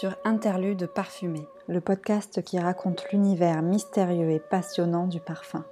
Sur 0.00 0.16
Interlude 0.24 0.86
parfumé, 0.86 1.46
le 1.68 1.82
podcast 1.82 2.42
qui 2.42 2.58
raconte 2.58 3.04
l'univers 3.12 3.60
mystérieux 3.60 4.30
et 4.30 4.38
passionnant 4.38 5.06
du 5.06 5.20
parfum. 5.20 5.62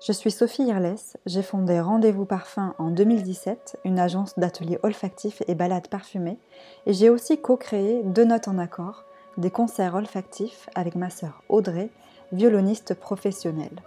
Je 0.00 0.12
suis 0.12 0.30
Sophie 0.30 0.62
Irles, 0.62 0.94
j'ai 1.26 1.42
fondé 1.42 1.80
Rendez-vous 1.80 2.24
Parfum 2.24 2.76
en 2.78 2.90
2017, 2.92 3.80
une 3.84 3.98
agence 3.98 4.38
d'ateliers 4.38 4.78
olfactifs 4.84 5.42
et 5.48 5.56
balades 5.56 5.88
parfumées, 5.88 6.38
et 6.86 6.92
j'ai 6.92 7.10
aussi 7.10 7.40
co-créé 7.40 8.04
Deux 8.04 8.24
Notes 8.24 8.46
en 8.46 8.58
Accord, 8.58 9.02
des 9.36 9.50
concerts 9.50 9.96
olfactifs 9.96 10.68
avec 10.76 10.94
ma 10.94 11.10
sœur 11.10 11.42
Audrey, 11.48 11.90
violoniste 12.30 12.94
professionnelle. 12.94 13.82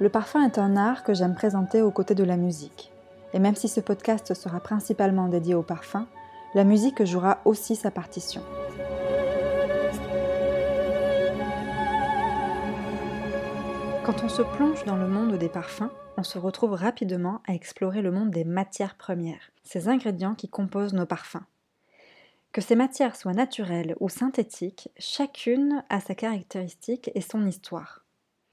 Le 0.00 0.08
parfum 0.08 0.44
est 0.44 0.58
un 0.58 0.76
art 0.76 1.04
que 1.04 1.14
j'aime 1.14 1.36
présenter 1.36 1.80
aux 1.80 1.92
côtés 1.92 2.16
de 2.16 2.24
la 2.24 2.36
musique. 2.36 2.90
Et 3.34 3.38
même 3.38 3.54
si 3.54 3.68
ce 3.68 3.78
podcast 3.78 4.34
sera 4.34 4.58
principalement 4.58 5.28
dédié 5.28 5.54
au 5.54 5.62
parfum, 5.62 6.08
la 6.56 6.64
musique 6.64 7.04
jouera 7.04 7.38
aussi 7.44 7.76
sa 7.76 7.92
partition. 7.92 8.42
Quand 14.04 14.22
on 14.22 14.28
se 14.28 14.42
plonge 14.42 14.84
dans 14.84 14.96
le 14.96 15.08
monde 15.08 15.38
des 15.38 15.48
parfums, 15.48 15.88
on 16.18 16.22
se 16.22 16.36
retrouve 16.36 16.72
rapidement 16.72 17.40
à 17.46 17.54
explorer 17.54 18.02
le 18.02 18.10
monde 18.10 18.30
des 18.30 18.44
matières 18.44 18.96
premières, 18.96 19.50
ces 19.62 19.88
ingrédients 19.88 20.34
qui 20.34 20.50
composent 20.50 20.92
nos 20.92 21.06
parfums. 21.06 21.46
Que 22.52 22.60
ces 22.60 22.76
matières 22.76 23.16
soient 23.16 23.32
naturelles 23.32 23.96
ou 24.00 24.10
synthétiques, 24.10 24.90
chacune 24.98 25.82
a 25.88 26.00
sa 26.00 26.14
caractéristique 26.14 27.10
et 27.14 27.22
son 27.22 27.46
histoire. 27.46 28.04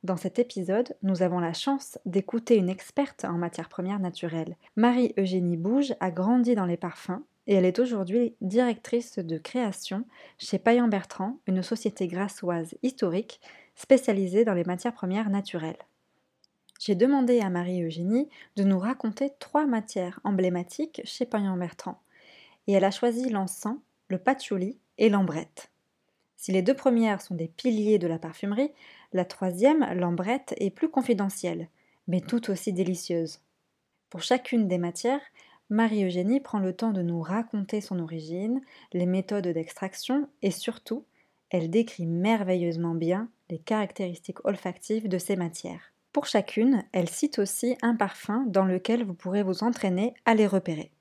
Dans 0.04 0.16
cet 0.16 0.40
épisode, 0.40 0.96
nous 1.04 1.22
avons 1.22 1.40
la 1.40 1.54
chance 1.54 2.00
d'écouter 2.06 2.56
une 2.56 2.70
experte 2.70 3.26
en 3.26 3.34
matières 3.34 3.68
premières 3.68 4.00
naturelles. 4.00 4.56
Marie-Eugénie 4.78 5.58
Bouge 5.58 5.94
a 6.00 6.12
grandi 6.12 6.56
dans 6.56 6.66
les 6.66 6.78
parfums 6.78 7.24
et 7.48 7.56
elle 7.56 7.66
est 7.66 7.80
aujourd'hui 7.80 8.36
directrice 8.40 9.20
de 9.20 9.38
création 9.38 10.06
chez 10.38 10.60
Payan 10.60 10.88
Bertrand, 10.88 11.40
une 11.46 11.62
société 11.62 12.08
grassoise 12.08 12.74
historique 12.84 13.42
spécialisée 13.82 14.46
dans 14.46 14.54
les 14.54 14.64
matières 14.64 14.94
premières 14.94 15.32
naturelles. 15.32 15.88
J'ai 16.80 16.96
demandé 16.96 17.40
à 17.40 17.50
Marie-Eugénie 17.50 18.30
de 18.56 18.64
nous 18.64 18.78
raconter 18.78 19.32
trois 19.40 19.66
matières 19.66 20.20
emblématiques 20.24 21.02
chez 21.04 21.26
Payan 21.26 21.58
Bertrand 21.58 22.00
et 22.68 22.74
elle 22.74 22.86
a 22.86 22.92
choisi 22.92 23.30
l'encens, 23.30 23.78
le 24.08 24.20
patchouli 24.20 24.78
et 24.98 25.10
l'ambrette. 25.10 25.72
Si 26.38 26.52
les 26.52 26.62
deux 26.62 26.76
premières 26.76 27.22
sont 27.22 27.36
des 27.36 27.48
piliers 27.48 28.00
de 28.00 28.08
la 28.08 28.20
parfumerie, 28.20 28.72
la 29.14 29.26
troisième, 29.26 29.86
l'ambrette, 29.94 30.54
est 30.58 30.70
plus 30.70 30.90
confidentielle, 30.90 31.68
mais 32.08 32.22
tout 32.22 32.50
aussi 32.50 32.74
délicieuse. 32.74 33.42
Pour 34.10 34.22
chacune 34.22 34.68
des 34.68 34.78
matières, 34.78 35.22
Marie-Eugénie 35.70 36.40
prend 36.40 36.60
le 36.60 36.76
temps 36.76 36.92
de 36.92 37.02
nous 37.02 37.22
raconter 37.22 37.82
son 37.82 38.00
origine, 38.00 38.62
les 38.94 39.06
méthodes 39.06 39.48
d'extraction 39.48 40.28
et 40.42 40.52
surtout, 40.52 41.06
elle 41.50 41.70
décrit 41.70 42.06
merveilleusement 42.06 42.96
bien 42.96 43.30
les 43.52 43.60
caractéristiques 43.60 44.44
olfactives 44.46 45.08
de 45.08 45.18
ces 45.18 45.36
matières. 45.36 45.94
Pour 46.14 46.26
chacune, 46.26 46.84
elle 46.94 47.10
cite 47.10 47.38
aussi 47.38 47.78
un 47.82 47.96
parfum 47.96 48.46
dans 48.48 48.66
lequel 48.66 49.04
vous 49.06 49.14
pourrez 49.14 49.44
vous 49.44 49.64
entraîner 49.64 50.14
à 50.26 50.34
les 50.34 50.48
repérer. 50.48 50.92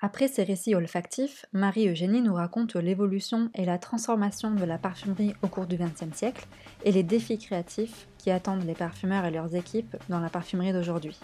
Après 0.00 0.28
ces 0.28 0.44
récits 0.44 0.76
olfactifs, 0.76 1.44
Marie-Eugénie 1.52 2.20
nous 2.20 2.34
raconte 2.34 2.76
l'évolution 2.76 3.50
et 3.54 3.64
la 3.64 3.78
transformation 3.78 4.52
de 4.52 4.64
la 4.64 4.78
parfumerie 4.78 5.34
au 5.42 5.48
cours 5.48 5.66
du 5.66 5.76
XXe 5.76 6.16
siècle 6.16 6.46
et 6.84 6.92
les 6.92 7.02
défis 7.02 7.38
créatifs 7.38 8.06
qui 8.16 8.30
attendent 8.30 8.64
les 8.64 8.74
parfumeurs 8.74 9.24
et 9.24 9.32
leurs 9.32 9.56
équipes 9.56 9.96
dans 10.08 10.20
la 10.20 10.30
parfumerie 10.30 10.72
d'aujourd'hui. 10.72 11.18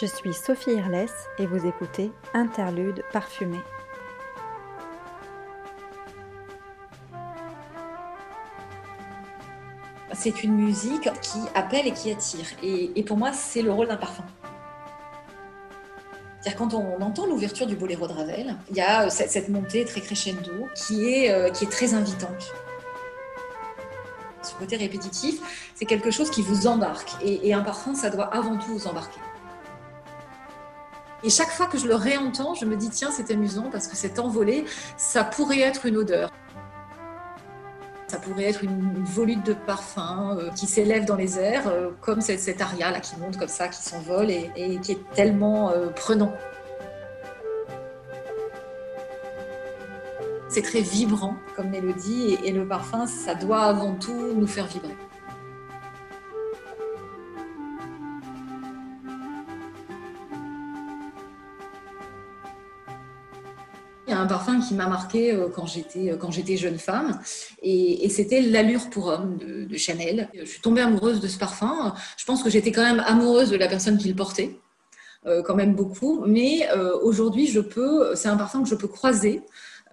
Je 0.00 0.06
suis 0.06 0.32
Sophie 0.32 0.74
Irles 0.74 1.08
et 1.40 1.46
vous 1.46 1.66
écoutez 1.66 2.12
Interlude 2.34 3.02
parfumé. 3.12 3.58
C'est 10.12 10.42
une 10.42 10.54
musique 10.54 11.10
qui 11.20 11.38
appelle 11.54 11.86
et 11.86 11.92
qui 11.92 12.10
attire. 12.10 12.46
Et, 12.62 13.02
pour 13.02 13.16
moi, 13.16 13.32
c'est 13.32 13.62
le 13.62 13.72
rôle 13.72 13.88
d'un 13.88 13.96
parfum 13.96 14.24
quand 16.56 16.74
on 16.74 17.00
entend 17.00 17.26
l'ouverture 17.26 17.66
du 17.66 17.76
boléro 17.76 18.06
de 18.06 18.12
Ravel, 18.12 18.56
il 18.70 18.76
y 18.76 18.80
a 18.80 19.06
euh, 19.06 19.10
cette, 19.10 19.48
montée 19.48 19.84
très 19.84 20.00
crescendo 20.00 20.68
qui 20.74 21.12
est, 21.12 21.30
euh, 21.30 21.50
qui 21.50 21.64
est 21.64 21.68
très 21.68 21.94
invitante. 21.94 22.52
Ce 24.42 24.54
côté 24.54 24.76
répétitif, 24.76 25.70
c'est 25.74 25.84
quelque 25.84 26.10
chose 26.10 26.30
qui 26.30 26.42
vous 26.42 26.66
embarque. 26.66 27.10
Et, 27.22 27.52
un 27.52 27.62
parfum, 27.62 27.94
ça 27.94 28.08
doit 28.10 28.34
avant 28.34 28.56
tout 28.56 28.72
vous 28.72 28.86
embarquer. 28.86 29.20
Et 31.24 31.30
chaque 31.30 31.50
fois 31.50 31.66
que 31.66 31.78
je 31.78 31.86
le 31.86 31.96
réentends, 31.96 32.54
je 32.54 32.64
me 32.64 32.76
dis, 32.76 32.88
tiens, 32.90 33.10
c'est 33.10 33.30
amusant 33.30 33.68
parce 33.70 33.88
que 33.88 33.96
cet 33.96 34.18
envolé, 34.18 34.64
ça 34.96 35.24
pourrait 35.24 35.60
être 35.60 35.86
une 35.86 35.96
odeur. 35.96 36.30
Pourrait 38.28 38.50
être 38.50 38.62
une, 38.62 39.04
volute 39.04 39.44
de 39.46 39.54
parfum 39.54 40.36
euh, 40.38 40.50
qui 40.50 40.66
s'élève 40.66 41.06
dans 41.06 41.16
les 41.16 41.38
airs, 41.38 41.66
euh, 41.68 41.90
comme 42.02 42.20
cette, 42.20 42.60
aria 42.60 42.90
là 42.90 43.00
qui 43.00 43.16
monte 43.16 43.38
comme 43.38 43.48
ça, 43.48 43.68
qui 43.68 43.82
s'envole 43.82 44.30
et, 44.30 44.78
qui 44.82 44.92
est 44.92 45.10
tellement 45.14 45.70
euh, 45.70 45.88
prenant. 45.88 46.32
C'est 50.50 50.62
très 50.62 50.80
vibrant 50.80 51.36
comme 51.56 51.70
mélodie 51.70 52.36
et 52.44 52.52
le 52.52 52.66
parfum, 52.66 53.06
ça 53.06 53.34
doit 53.34 53.62
avant 53.62 53.94
tout 53.94 54.34
nous 54.34 54.46
faire 54.46 54.66
vibrer. 54.66 54.96
Un 64.18 64.26
parfum 64.26 64.60
qui 64.60 64.74
m'a 64.74 64.86
marqué 64.86 65.32
euh, 65.32 65.48
quand 65.48 65.66
j'étais 65.66 66.12
euh, 66.12 66.16
quand 66.16 66.30
j'étais 66.30 66.56
jeune 66.56 66.78
femme 66.78 67.20
et, 67.62 68.08
c'était 68.08 68.40
l'allure 68.40 68.90
pour 68.90 69.06
homme 69.06 69.38
de, 69.38 69.76
Chanel. 69.76 70.28
Je 70.34 70.44
suis 70.44 70.60
tombée 70.60 70.80
amoureuse 70.80 71.20
de 71.20 71.28
ce 71.28 71.38
parfum. 71.38 71.94
Je 72.16 72.24
pense 72.24 72.42
que 72.42 72.50
j'étais 72.50 72.72
quand 72.72 72.82
même 72.82 73.02
amoureuse 73.06 73.50
de 73.50 73.56
la 73.56 73.68
personne 73.68 73.98
qui 73.98 74.08
le 74.08 74.14
portait. 74.14 74.58
Euh, 75.26 75.42
quand 75.42 75.54
même 75.54 75.74
beaucoup, 75.74 76.24
mais 76.26 76.68
aujourd'hui 77.02 77.46
je 77.46 77.60
peux, 77.60 78.14
c'est 78.14 78.28
un 78.28 78.36
parfum 78.36 78.62
que 78.62 78.68
je 78.68 78.74
peux 78.74 78.88
croiser 78.88 79.42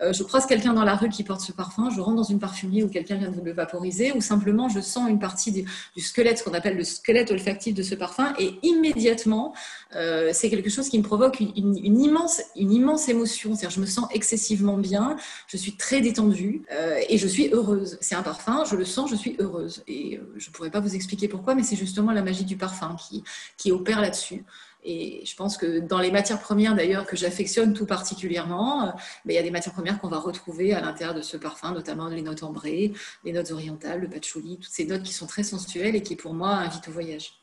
euh, 0.02 0.14
je 0.14 0.24
croise 0.24 0.46
quelqu'un 0.46 0.74
dans 0.74 0.84
la 0.84 0.96
rue 0.96 1.10
qui 1.10 1.24
porte 1.24 1.42
ce 1.42 1.52
parfum, 1.52 1.90
je 1.90 2.02
rentre 2.02 2.18
dans 2.18 2.24
une 2.24 2.40
parfumerie 2.40 2.84
où 2.84 2.90
quelqu'un 2.90 3.16
vient 3.16 3.32
de 3.32 3.42
le 3.42 3.54
vaporiser, 3.54 4.12
ou 4.14 4.22
simplement 4.22 4.70
je 4.70 4.80
sens 4.80 5.10
une 5.10 5.20
partie 5.20 5.52
du, 5.52 5.66
squelette, 6.02 6.40
ce 6.40 6.44
qu'on 6.44 6.54
appelle 6.54 6.78
le 6.78 6.84
squelette 6.84 7.32
olfactif 7.32 7.74
de 7.74 7.84
ce 7.84 7.96
parfum, 7.96 8.34
et 8.40 8.60
immédiatement, 8.64 9.54
euh, 9.96 10.32
c'est 10.34 10.50
quelque 10.50 10.70
chose 10.70 10.90
qui 10.90 10.98
me 10.98 11.04
provoque 11.04 11.40
une, 11.40 11.76
immense, 11.78 12.42
une 12.56 12.72
immense 12.72 13.10
émotion. 13.10 13.56
C'est-à-dire, 13.56 13.76
je 13.76 13.82
me 13.82 13.86
sens 13.86 14.08
excessivement 14.14 14.78
bien, 14.78 15.16
je 15.48 15.58
suis 15.58 15.76
très 15.76 16.02
détendue 16.02 16.64
euh, 16.72 17.00
et 17.10 17.18
je 17.18 17.28
suis 17.28 17.50
heureuse. 17.52 17.98
C'est 18.02 18.16
un 18.16 18.24
parfum, 18.24 18.64
je 18.70 18.76
le 18.76 18.86
sens, 18.86 19.10
je 19.10 19.16
suis 19.16 19.36
heureuse. 19.40 19.84
Et 19.88 20.20
je 20.36 20.50
ne 20.50 20.54
pourrais 20.54 20.72
pas 20.72 20.80
vous 20.80 20.96
expliquer 20.96 21.28
pourquoi, 21.28 21.56
mais 21.56 21.64
c'est 21.64 21.76
justement 21.76 22.12
la 22.12 22.22
magie 22.22 22.46
du 22.46 22.58
parfum 22.58 22.96
qui, 22.96 23.24
qui 23.58 23.72
opère 23.72 24.02
là-dessus. 24.02 24.46
Et 24.88 25.26
je 25.26 25.36
pense 25.36 25.58
que 25.58 25.80
dans 25.80 26.00
les 26.00 26.12
matières 26.12 26.40
premières, 26.40 26.76
d'ailleurs, 26.76 27.08
que 27.08 27.18
j'affectionne 27.18 27.74
tout 27.74 27.88
particulièrement, 27.88 28.84
euh, 28.84 28.92
ben, 29.26 29.34
il 29.34 29.36
y 29.36 29.40
a 29.40 29.44
des 29.44 29.50
matières 29.50 29.74
premières 29.74 30.00
qu'on 30.00 30.10
va 30.10 30.20
retrouver 30.20 30.74
à 30.74 30.82
l'intérieur 30.82 31.16
de 31.16 31.24
ce 31.24 31.38
parfum, 31.38 31.72
notamment 31.72 32.08
les 32.08 32.22
notes 32.22 32.44
ambrées, 32.44 32.94
les 33.24 33.34
notes 33.34 33.52
orientales, 33.52 34.02
le 34.02 34.10
patchouli, 34.10 34.58
toutes 34.58 34.72
ces 34.72 34.86
notes 34.86 35.02
qui 35.02 35.14
sont 35.14 35.26
très 35.26 35.44
sensuelles 35.44 35.96
et 35.96 36.04
qui, 36.04 36.16
pour 36.16 36.36
moi, 36.36 36.50
invitent 36.50 36.88
au 36.88 36.92
voyage. 36.92 37.34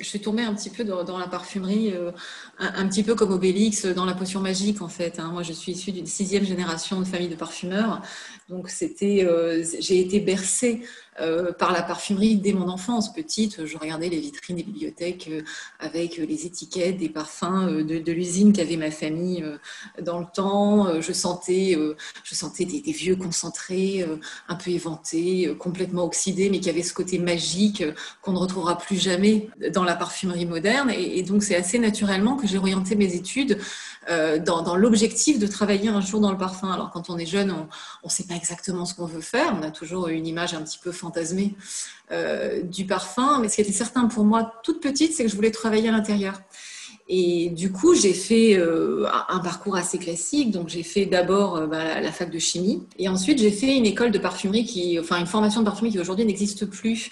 Je 0.00 0.04
suis 0.04 0.20
tombée 0.20 0.42
un 0.42 0.54
petit 0.54 0.70
peu 0.70 0.84
dans, 0.84 1.18
la 1.18 1.28
parfumerie, 1.28 1.92
euh, 1.92 2.12
un, 2.58 2.88
petit 2.88 3.02
peu 3.02 3.14
comme 3.14 3.30
Obélix 3.30 3.84
dans 3.84 4.06
la 4.06 4.14
potion 4.14 4.40
magique 4.40 4.80
en 4.80 4.88
fait. 4.88 5.18
Hein. 5.18 5.28
Moi, 5.32 5.42
je 5.42 5.52
suis 5.52 5.72
issue 5.72 5.92
d'une 5.92 6.06
sixième 6.06 6.46
génération 6.46 6.98
de 6.98 7.04
famille 7.04 7.28
de 7.28 7.36
parfumeurs, 7.36 8.00
donc 8.48 8.70
c'était, 8.70 9.22
euh, 9.22 9.62
j'ai 9.80 10.00
été 10.00 10.20
bercée 10.20 10.82
euh, 11.20 11.52
par 11.52 11.72
la 11.72 11.82
parfumerie 11.82 12.36
dès 12.36 12.54
mon 12.54 12.68
enfance. 12.68 13.12
Petite, 13.12 13.66
je 13.66 13.76
regardais 13.76 14.08
les 14.08 14.18
vitrines 14.18 14.56
des 14.56 14.62
bibliothèques 14.62 15.28
euh, 15.30 15.42
avec 15.78 16.16
les 16.16 16.46
étiquettes 16.46 16.96
des 16.96 17.10
parfums 17.10 17.68
euh, 17.68 17.84
de, 17.84 18.12
l'usine 18.12 18.54
qu'avait 18.54 18.78
ma 18.78 18.90
famille 18.90 19.44
dans 20.00 20.20
le 20.20 20.26
temps. 20.32 21.00
Je 21.00 21.12
sentais, 21.12 21.76
je 22.24 22.34
sentais 22.34 22.64
des, 22.64 22.92
vieux 22.92 23.16
concentrés, 23.16 24.06
un 24.48 24.54
peu 24.54 24.70
éventés, 24.70 25.54
complètement 25.58 26.04
oxydés, 26.04 26.50
mais 26.50 26.60
qui 26.60 26.68
avaient 26.68 26.82
ce 26.82 26.92
côté 26.92 27.18
magique 27.18 27.84
qu'on 28.20 28.32
ne 28.32 28.38
retrouvera 28.38 28.76
plus 28.76 28.96
jamais 28.96 29.48
dans 29.72 29.84
la 29.84 29.96
parfumerie 29.96 30.46
moderne. 30.46 30.90
Et, 30.90 31.22
donc, 31.22 31.42
c'est 31.42 31.56
assez 31.56 31.78
naturellement 31.78 32.36
que 32.36 32.46
j'ai 32.46 32.58
orienté 32.58 32.96
mes 32.96 33.14
études 33.14 33.58
dans, 34.08 34.62
dans 34.62 34.76
l'objectif 34.76 35.38
de 35.38 35.46
travailler 35.46 35.88
un 35.88 36.00
jour 36.00 36.20
dans 36.20 36.32
le 36.32 36.38
parfum. 36.38 36.70
Alors, 36.70 36.90
quand 36.90 37.08
on 37.08 37.16
est 37.16 37.26
jeune, 37.26 37.50
on 37.50 37.68
ne 38.06 38.10
sait 38.10 38.24
pas 38.24 38.34
exactement 38.34 38.84
ce 38.84 38.94
qu'on 38.94 39.06
veut 39.06 39.20
faire. 39.20 39.56
On 39.58 39.62
a 39.62 39.70
toujours 39.70 40.08
une 40.08 40.26
image 40.26 40.52
un 40.54 40.62
petit 40.62 40.78
peu 40.78 40.92
fantasmé 41.02 41.54
euh, 42.10 42.62
du 42.62 42.86
parfum. 42.86 43.40
Mais 43.40 43.48
ce 43.48 43.56
qui 43.56 43.60
était 43.62 43.72
certain 43.72 44.06
pour 44.06 44.24
moi, 44.24 44.54
toute 44.62 44.80
petite, 44.80 45.14
c'est 45.14 45.24
que 45.24 45.30
je 45.30 45.36
voulais 45.36 45.50
travailler 45.50 45.88
à 45.88 45.92
l'intérieur. 45.92 46.40
Et 47.08 47.50
du 47.50 47.72
coup, 47.72 47.94
j'ai 47.94 48.14
fait 48.14 48.56
euh, 48.56 49.06
un 49.28 49.40
parcours 49.40 49.76
assez 49.76 49.98
classique. 49.98 50.50
Donc, 50.50 50.68
j'ai 50.68 50.84
fait 50.84 51.04
d'abord 51.04 51.56
euh, 51.56 51.66
bah, 51.66 52.00
la 52.00 52.12
fac 52.12 52.30
de 52.30 52.38
chimie. 52.38 52.86
Et 52.98 53.08
ensuite, 53.08 53.38
j'ai 53.38 53.50
fait 53.50 53.76
une 53.76 53.86
école 53.86 54.12
de 54.12 54.18
parfumerie, 54.18 54.64
qui, 54.64 54.98
enfin, 54.98 55.18
une 55.18 55.26
formation 55.26 55.60
de 55.60 55.66
parfumerie 55.66 55.92
qui 55.92 56.00
aujourd'hui 56.00 56.24
n'existe 56.24 56.66
plus, 56.66 57.10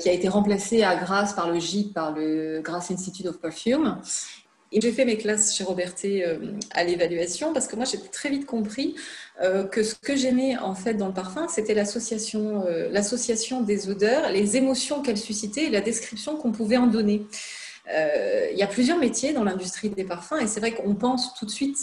qui 0.00 0.08
a 0.08 0.12
été 0.12 0.28
remplacée 0.28 0.82
à 0.82 0.94
Grasse 0.94 1.32
par 1.32 1.50
le 1.50 1.58
GIP, 1.58 1.94
par 1.94 2.12
le 2.12 2.60
Grasse 2.62 2.90
Institute 2.90 3.26
of 3.26 3.40
Perfume. 3.40 3.98
Et 4.72 4.80
j'ai 4.80 4.92
fait 4.92 5.04
mes 5.04 5.16
classes 5.16 5.56
chez 5.56 5.64
Roberté 5.64 6.24
à 6.72 6.84
l'évaluation 6.84 7.52
parce 7.52 7.66
que 7.66 7.76
moi, 7.76 7.84
j'ai 7.84 7.98
très 8.12 8.28
vite 8.28 8.46
compris 8.46 8.94
euh, 9.42 9.64
que 9.64 9.82
ce 9.82 9.94
que 9.94 10.14
j'aimais 10.14 10.56
en 10.56 10.74
fait 10.74 10.94
dans 10.94 11.08
le 11.08 11.12
parfum, 11.12 11.48
c'était 11.48 11.74
l'association, 11.74 12.64
euh, 12.66 12.88
l'association 12.90 13.62
des 13.62 13.88
odeurs, 13.88 14.30
les 14.30 14.56
émotions 14.56 15.02
qu'elles 15.02 15.18
suscitaient 15.18 15.64
et 15.64 15.70
la 15.70 15.80
description 15.80 16.36
qu'on 16.36 16.52
pouvait 16.52 16.76
en 16.76 16.86
donner. 16.86 17.26
il 18.52 18.56
y 18.56 18.62
a 18.62 18.66
plusieurs 18.66 18.98
métiers 18.98 19.32
dans 19.32 19.44
l'industrie 19.44 19.90
des 19.90 20.04
parfums 20.04 20.40
et 20.40 20.46
c'est 20.46 20.60
vrai 20.60 20.72
qu'on 20.72 20.94
pense 20.94 21.34
tout 21.34 21.46
de 21.46 21.50
suite 21.50 21.78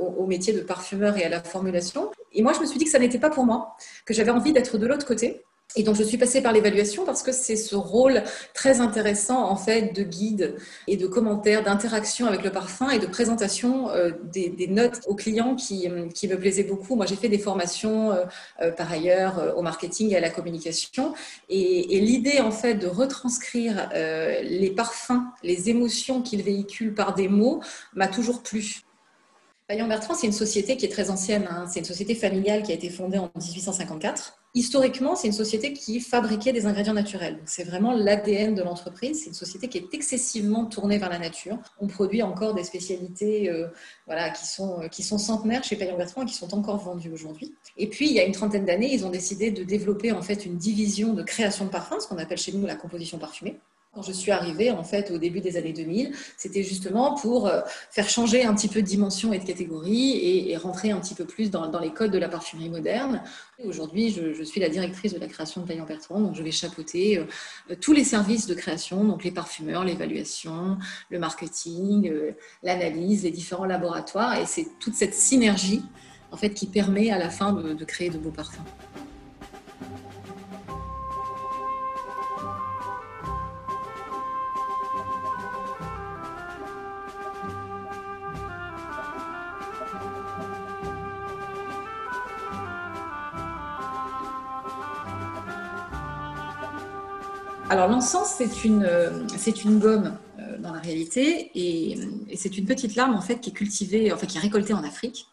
au, 0.00 0.22
au, 0.22 0.26
métier 0.26 0.52
de 0.52 0.60
parfumeur 0.60 1.16
et 1.16 1.24
à 1.24 1.28
la 1.28 1.42
formulation. 1.42 2.10
Et 2.32 2.42
moi, 2.42 2.52
je 2.54 2.60
me 2.60 2.66
suis 2.66 2.78
dit 2.78 2.86
que 2.86 2.90
ça 2.90 2.98
n'était 2.98 3.20
pas 3.20 3.30
pour 3.30 3.44
moi, 3.44 3.76
que 4.04 4.14
j'avais 4.14 4.32
envie 4.32 4.52
d'être 4.52 4.78
de 4.78 4.86
l'autre 4.86 5.06
côté 5.06 5.44
et 5.76 5.82
donc, 5.82 5.96
je 5.96 6.02
suis 6.02 6.16
passée 6.16 6.40
par 6.40 6.52
l'évaluation 6.52 7.04
parce 7.04 7.22
que 7.22 7.30
c'est 7.30 7.54
ce 7.54 7.76
rôle 7.76 8.22
très 8.54 8.80
intéressant, 8.80 9.50
en 9.50 9.56
fait, 9.56 9.94
de 9.94 10.02
guide 10.02 10.56
et 10.86 10.96
de 10.96 11.06
commentaire, 11.06 11.62
d'interaction 11.62 12.26
avec 12.26 12.42
le 12.42 12.50
parfum 12.50 12.88
et 12.88 12.98
de 12.98 13.06
présentation 13.06 13.90
euh, 13.90 14.12
des, 14.24 14.66
notes 14.66 15.00
aux 15.06 15.14
clients 15.14 15.54
qui, 15.56 15.86
qui, 16.14 16.26
me 16.26 16.38
plaisaient 16.38 16.64
beaucoup. 16.64 16.96
Moi, 16.96 17.04
j'ai 17.04 17.16
fait 17.16 17.28
des 17.28 17.38
formations, 17.38 18.12
euh, 18.12 18.24
euh, 18.62 18.70
par 18.70 18.90
ailleurs, 18.90 19.54
au 19.58 19.62
marketing 19.62 20.10
et 20.12 20.16
à 20.16 20.20
la 20.20 20.30
communication. 20.30 21.12
Et 21.50 22.00
l'idée, 22.00 22.40
en 22.40 22.50
fait, 22.50 22.74
de 22.74 22.86
retranscrire 22.86 23.90
les 23.92 24.72
parfums, 24.74 25.22
les 25.42 25.68
émotions 25.68 26.22
qu'ils 26.22 26.42
véhiculent 26.42 26.94
par 26.94 27.14
des 27.14 27.28
mots 27.28 27.60
m'a 27.94 28.08
toujours 28.08 28.42
plu. 28.42 28.87
Payan 29.68 29.86
Bertrand, 29.86 30.14
c'est 30.14 30.26
une 30.26 30.32
société 30.32 30.78
qui 30.78 30.86
est 30.86 30.88
très 30.88 31.10
ancienne. 31.10 31.46
Hein. 31.50 31.66
C'est 31.70 31.80
une 31.80 31.84
société 31.84 32.14
familiale 32.14 32.62
qui 32.62 32.72
a 32.72 32.74
été 32.74 32.88
fondée 32.88 33.18
en 33.18 33.30
1854. 33.36 34.38
Historiquement, 34.54 35.14
c'est 35.14 35.26
une 35.26 35.34
société 35.34 35.74
qui 35.74 36.00
fabriquait 36.00 36.54
des 36.54 36.64
ingrédients 36.64 36.94
naturels. 36.94 37.38
C'est 37.44 37.64
vraiment 37.64 37.92
l'ADN 37.92 38.54
de 38.54 38.62
l'entreprise. 38.62 39.20
C'est 39.20 39.26
une 39.26 39.34
société 39.34 39.68
qui 39.68 39.76
est 39.76 39.92
excessivement 39.92 40.64
tournée 40.64 40.96
vers 40.96 41.10
la 41.10 41.18
nature. 41.18 41.58
On 41.80 41.86
produit 41.86 42.22
encore 42.22 42.54
des 42.54 42.64
spécialités 42.64 43.50
euh, 43.50 43.68
voilà, 44.06 44.30
qui, 44.30 44.46
sont, 44.46 44.80
euh, 44.80 44.88
qui 44.88 45.02
sont 45.02 45.18
centenaires 45.18 45.62
chez 45.62 45.76
Payan 45.76 45.98
Bertrand 45.98 46.22
et 46.22 46.24
qui 46.24 46.34
sont 46.34 46.54
encore 46.54 46.78
vendues 46.78 47.12
aujourd'hui. 47.12 47.54
Et 47.76 47.88
puis, 47.88 48.08
il 48.08 48.14
y 48.14 48.20
a 48.20 48.24
une 48.24 48.32
trentaine 48.32 48.64
d'années, 48.64 48.94
ils 48.94 49.04
ont 49.04 49.10
décidé 49.10 49.50
de 49.50 49.64
développer 49.64 50.12
en 50.12 50.22
fait 50.22 50.46
une 50.46 50.56
division 50.56 51.12
de 51.12 51.22
création 51.22 51.66
de 51.66 51.70
parfums, 51.70 52.00
ce 52.00 52.08
qu'on 52.08 52.16
appelle 52.16 52.38
chez 52.38 52.52
nous 52.52 52.64
la 52.64 52.74
composition 52.74 53.18
parfumée. 53.18 53.60
Quand 53.98 54.04
je 54.04 54.12
suis 54.12 54.30
arrivée, 54.30 54.70
en 54.70 54.84
fait, 54.84 55.10
au 55.10 55.18
début 55.18 55.40
des 55.40 55.56
années 55.56 55.72
2000, 55.72 56.14
c'était 56.36 56.62
justement 56.62 57.16
pour 57.16 57.48
euh, 57.48 57.62
faire 57.90 58.08
changer 58.08 58.44
un 58.44 58.54
petit 58.54 58.68
peu 58.68 58.80
de 58.80 58.86
dimension 58.86 59.32
et 59.32 59.40
de 59.40 59.44
catégorie 59.44 60.48
et, 60.48 60.56
rentrer 60.56 60.92
un 60.92 61.00
petit 61.00 61.16
peu 61.16 61.24
plus 61.24 61.50
dans, 61.50 61.80
les 61.80 61.90
codes 61.90 62.12
de 62.12 62.18
la 62.18 62.28
parfumerie 62.28 62.70
moderne. 62.70 63.24
Aujourd'hui, 63.64 64.10
je, 64.12 64.40
suis 64.44 64.60
la 64.60 64.68
directrice 64.68 65.14
de 65.14 65.18
la 65.18 65.26
création 65.26 65.62
de 65.62 65.66
Vaillant 65.66 65.84
Bertrand, 65.84 66.20
donc 66.20 66.36
je 66.36 66.44
vais 66.44 66.52
chapeauter 66.52 67.18
euh, 67.18 67.74
tous 67.80 67.92
les 67.92 68.04
services 68.04 68.46
de 68.46 68.54
création, 68.54 69.02
donc 69.02 69.24
les 69.24 69.32
parfumeurs, 69.32 69.84
l'évaluation, 69.84 70.78
le 71.10 71.18
marketing, 71.18 72.08
euh, 72.08 72.36
l'analyse, 72.62 73.24
les 73.24 73.32
différents 73.32 73.66
laboratoires, 73.66 74.38
et 74.38 74.46
c'est 74.46 74.68
toute 74.78 74.94
cette 74.94 75.14
synergie 75.14 75.82
en 76.30 76.36
fait 76.36 76.50
qui 76.50 76.66
permet 76.68 77.10
à 77.10 77.18
la 77.18 77.30
fin 77.30 77.52
de 77.52 77.84
créer 77.84 78.10
de 78.10 78.18
beaux 78.18 78.30
parfums. 78.30 78.62
Alors 97.70 97.88
l'encens, 97.88 98.34
c'est 98.38 98.64
une, 98.64 98.82
euh, 98.84 99.10
c'est 99.36 99.64
une 99.64 99.78
gomme 99.78 100.16
euh, 100.38 100.56
dans 100.58 100.72
la 100.72 100.80
réalité 100.80 101.50
et, 101.54 101.98
c'est 102.34 102.56
une 102.56 102.64
petite 102.64 102.96
larme 102.96 103.14
en 103.14 103.20
fait 103.20 103.40
qui 103.40 103.50
est 103.50 103.52
cultivée, 103.52 104.10
enfin 104.12 104.26
qui 104.26 104.38
est 104.38 104.40
récoltée 104.40 104.72
en 104.72 104.84
Afrique. 104.84 105.28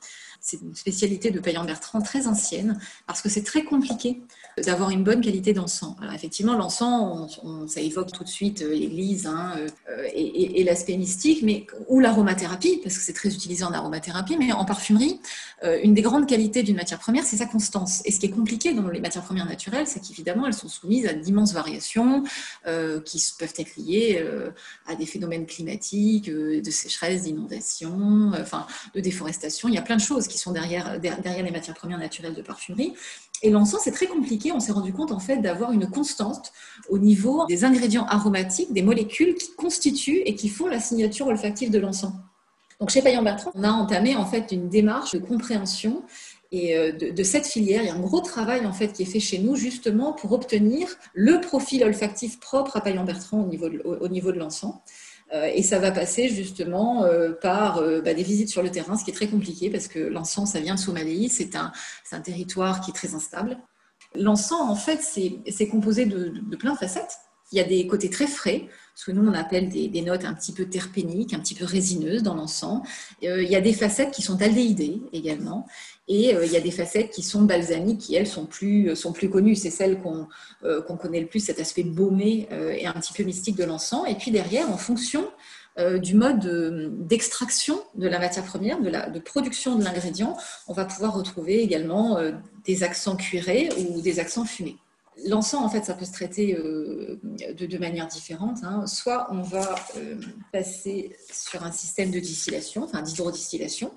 C'est 0.48 0.62
une 0.62 0.76
spécialité 0.76 1.32
de 1.32 1.40
Payan 1.40 1.66
Bertrand 1.66 2.02
très 2.02 2.28
ancienne 2.28 2.80
parce 3.08 3.24
que 3.24 3.30
c'est 3.30 3.42
très 3.42 3.64
compliqué 3.64 4.22
d'avoir 4.64 4.92
une 4.92 5.04
bonne 5.04 5.20
qualité 5.20 5.54
d'encens. 5.54 5.96
Alors 6.00 6.14
effectivement, 6.14 6.54
l'encens, 6.54 7.42
ça 7.66 7.82
évoque 7.82 8.12
tout 8.12 8.24
de 8.24 8.30
suite 8.30 8.62
euh, 8.62 8.72
l'église 8.72 9.26
hein, 9.26 9.56
euh, 9.90 10.08
et, 10.14 10.64
l'aspect 10.64 10.98
mystique, 10.98 11.42
mais 11.42 11.66
ou 11.88 12.00
l'aromathérapie 12.00 12.80
parce 12.84 12.96
que 12.96 13.04
c'est 13.04 13.14
très 13.14 13.34
utilisé 13.34 13.64
en 13.64 13.74
aromathérapie, 13.74 14.38
mais 14.38 14.52
en 14.52 14.66
parfumerie, 14.66 15.20
euh, 15.64 15.80
une 15.84 15.96
des 15.96 16.04
grandes 16.04 16.28
qualités 16.28 16.62
d'une 16.62 16.76
matière 16.76 17.00
première, 17.00 17.24
c'est 17.24 17.38
sa 17.38 17.48
constance. 17.48 18.04
Et 18.06 18.12
ce 18.12 18.20
qui 18.20 18.28
est 18.28 18.32
compliqué 18.32 18.72
dans 18.76 18.88
les 18.88 19.00
matières 19.02 19.24
premières 19.24 19.48
naturelles, 19.48 19.88
c'est 19.88 20.00
qu'évidemment, 20.00 20.46
elles 20.46 20.54
sont 20.54 20.70
soumises 20.70 21.08
à 21.08 21.14
d'immenses 21.14 21.54
variations 21.54 22.24
qui 23.06 23.34
peuvent 23.40 23.54
être 23.58 23.76
liées 23.78 24.24
à 24.86 24.96
des 24.96 25.06
phénomènes 25.06 25.46
climatiques, 25.46 26.30
de 26.30 26.72
sécheresse, 26.72 27.24
d'inondation, 27.24 28.32
enfin 28.40 28.68
de 28.94 29.00
déforestation. 29.00 29.70
Il 29.70 29.76
y 29.76 29.78
a 29.78 29.82
plein 29.82 29.96
de 29.96 30.02
choses 30.02 30.28
qui 30.28 30.35
qui 30.36 30.42
sont 30.42 30.52
derrière, 30.52 31.00
derrière 31.00 31.44
les 31.44 31.52
matières 31.52 31.76
premières 31.76 31.98
naturelles 31.98 32.36
de 32.36 32.42
parfumerie. 32.42 32.94
Et 33.42 33.50
l'encens, 33.50 33.82
c'est 33.84 33.92
très 33.92 34.08
compliqué. 34.08 34.52
On 34.52 34.60
s'est 34.60 34.72
rendu 34.72 34.94
compte 34.94 35.12
en 35.12 35.20
fait 35.20 35.38
d'avoir 35.38 35.72
une 35.72 35.90
constante 35.90 36.52
au 36.90 37.00
niveau 37.00 37.46
des 37.48 37.64
ingrédients 37.64 38.06
aromatiques, 38.06 38.74
des 38.74 38.84
molécules 38.84 39.36
qui 39.36 39.54
constituent 39.56 40.22
et 40.26 40.36
qui 40.36 40.50
font 40.50 40.68
la 40.68 40.80
signature 40.80 41.28
olfactive 41.28 41.72
de 41.72 41.80
l'encens. 41.80 42.14
Donc 42.80 42.90
chez 42.90 43.02
Payan 43.02 43.24
Bertrand, 43.24 43.52
on 43.56 43.64
a 43.64 43.72
entamé 43.72 44.16
en 44.16 44.26
fait 44.26 44.52
une 44.52 44.68
démarche 44.68 45.14
de 45.14 45.20
compréhension 45.20 46.04
et 46.52 46.76
euh, 46.78 46.92
de, 46.92 47.24
cette 47.24 47.46
filière. 47.46 47.82
Il 47.82 47.88
y 47.88 47.90
a 47.90 47.96
un 47.96 48.00
gros 48.00 48.20
travail 48.20 48.66
en 48.66 48.74
fait 48.74 48.92
qui 48.92 49.04
est 49.04 49.06
fait 49.06 49.22
chez 49.22 49.40
nous 49.40 49.56
justement 49.56 50.12
pour 50.12 50.34
obtenir 50.34 50.88
le 51.14 51.40
profil 51.40 51.84
olfactif 51.84 52.40
propre 52.40 52.76
à 52.76 52.82
Payan 52.82 53.06
Bertrand 53.06 53.42
au 53.42 53.48
niveau 53.48 53.70
au 54.02 54.08
niveau 54.10 54.32
de 54.34 54.40
l'encens. 54.40 54.76
Euh, 55.34 55.50
et 55.54 55.64
ça 55.64 55.80
va 55.80 55.92
passer 55.92 56.30
justement 56.30 57.04
euh, 57.04 57.32
par 57.32 57.78
euh, 57.78 58.02
bah, 58.02 58.14
des 58.14 58.22
visites 58.22 58.50
sur 58.50 58.62
le 58.62 58.70
terrain, 58.70 58.96
ce 58.96 59.04
qui 59.04 59.12
est 59.12 59.14
très 59.14 59.28
compliqué 59.28 59.72
parce 59.72 59.88
que 59.88 60.00
l'encens, 60.00 60.52
ça 60.52 60.60
vient 60.60 60.76
de 60.76 60.80
Somalie, 60.80 61.30
c'est 61.30 61.56
un, 61.56 61.72
un, 62.12 62.22
territoire 62.22 62.80
qui 62.82 62.92
est 62.92 62.94
très 62.94 63.16
instable. 63.16 63.58
L'encens, 64.14 64.62
en 64.62 64.76
fait, 64.76 65.02
c'est 65.02 65.68
composé 65.68 66.06
de, 66.06 66.32
plein 66.56 66.74
de 66.74 66.78
facettes. 66.78 67.18
Il 67.52 67.58
y 67.58 67.62
a 67.62 67.64
des 67.64 67.86
côtés 67.88 68.10
très 68.10 68.28
frais, 68.28 68.68
ce 68.96 69.06
que 69.06 69.12
nous 69.12 69.28
on 69.28 69.34
appelle 69.34 69.70
des, 69.70 69.88
des, 69.88 70.02
notes 70.02 70.26
un 70.26 70.34
petit 70.34 70.54
peu 70.54 70.66
terpéniques, 70.66 71.34
un 71.34 71.40
petit 71.40 71.54
peu 71.54 71.66
résineuses 71.66 72.24
dans 72.24 72.34
l'encens. 72.34 72.82
il 73.22 73.44
y 73.44 73.56
a 73.56 73.62
des 73.62 73.74
facettes 73.74 74.12
qui 74.12 74.22
sont 74.22 74.42
aldéhydées 74.42 75.02
également. 75.12 75.68
Et 76.08 76.36
euh, 76.36 76.46
il 76.46 76.52
y 76.52 76.58
a 76.58 76.62
des 76.62 76.72
facettes 76.72 77.10
qui 77.10 77.24
sont 77.24 77.42
balsamiques, 77.42 78.00
qui 78.00 78.16
elles 78.16 78.28
sont 78.28 78.46
plus, 78.46 78.90
euh, 78.90 78.96
sont 78.96 79.12
plus 79.12 79.30
connues. 79.30 79.56
C'est 79.56 79.72
celles 79.72 80.00
qu'on 80.00 80.28
euh, 80.64 80.82
qu'on 80.82 80.98
connaît 80.98 81.20
le 81.20 81.28
plus, 81.28 81.40
cet 81.40 81.60
aspect 81.60 81.84
baumé 81.84 82.48
et 82.52 82.86
un 82.86 82.94
petit 82.94 83.14
peu 83.14 83.24
mystique 83.24 83.56
de 83.56 83.64
l'encens. 83.64 84.08
Et 84.08 84.16
puis 84.16 84.32
derrière, 84.32 84.70
en 84.70 84.78
fonction 84.78 85.28
du 86.02 86.16
mode 86.16 87.06
d'extraction 87.06 87.82
de, 87.96 88.08
la 88.08 88.18
matière 88.18 88.46
première, 88.46 88.80
de, 88.82 88.90
la, 88.90 89.10
de 89.10 89.20
production 89.20 89.76
de 89.76 89.84
l'ingrédient, 89.84 90.38
on 90.68 90.74
va 90.74 90.86
pouvoir 90.86 91.14
retrouver 91.14 91.62
également 91.62 92.18
des 92.64 92.84
accents 92.84 93.18
cuirés 93.18 93.70
ou 93.78 94.00
des 94.00 94.20
accents 94.20 94.46
fumés. 94.46 94.78
L'encens, 95.28 95.62
en 95.62 95.70
fait, 95.70 95.84
ça 95.84 95.94
peut 95.94 96.06
se 96.06 96.14
traiter 96.14 96.54
de 96.56 97.66
deux 97.66 97.80
manières 97.80 98.08
différentes. 98.08 98.60
Hein. 98.64 98.88
Soit 98.88 99.28
on 99.32 99.42
va 99.42 99.76
passer 100.54 101.16
sur 101.32 101.64
un 101.64 101.72
système 101.72 102.10
de 102.10 102.20
distillation, 102.20 102.86
enfin 102.86 103.02
d'hydrodistillation, 103.02 103.92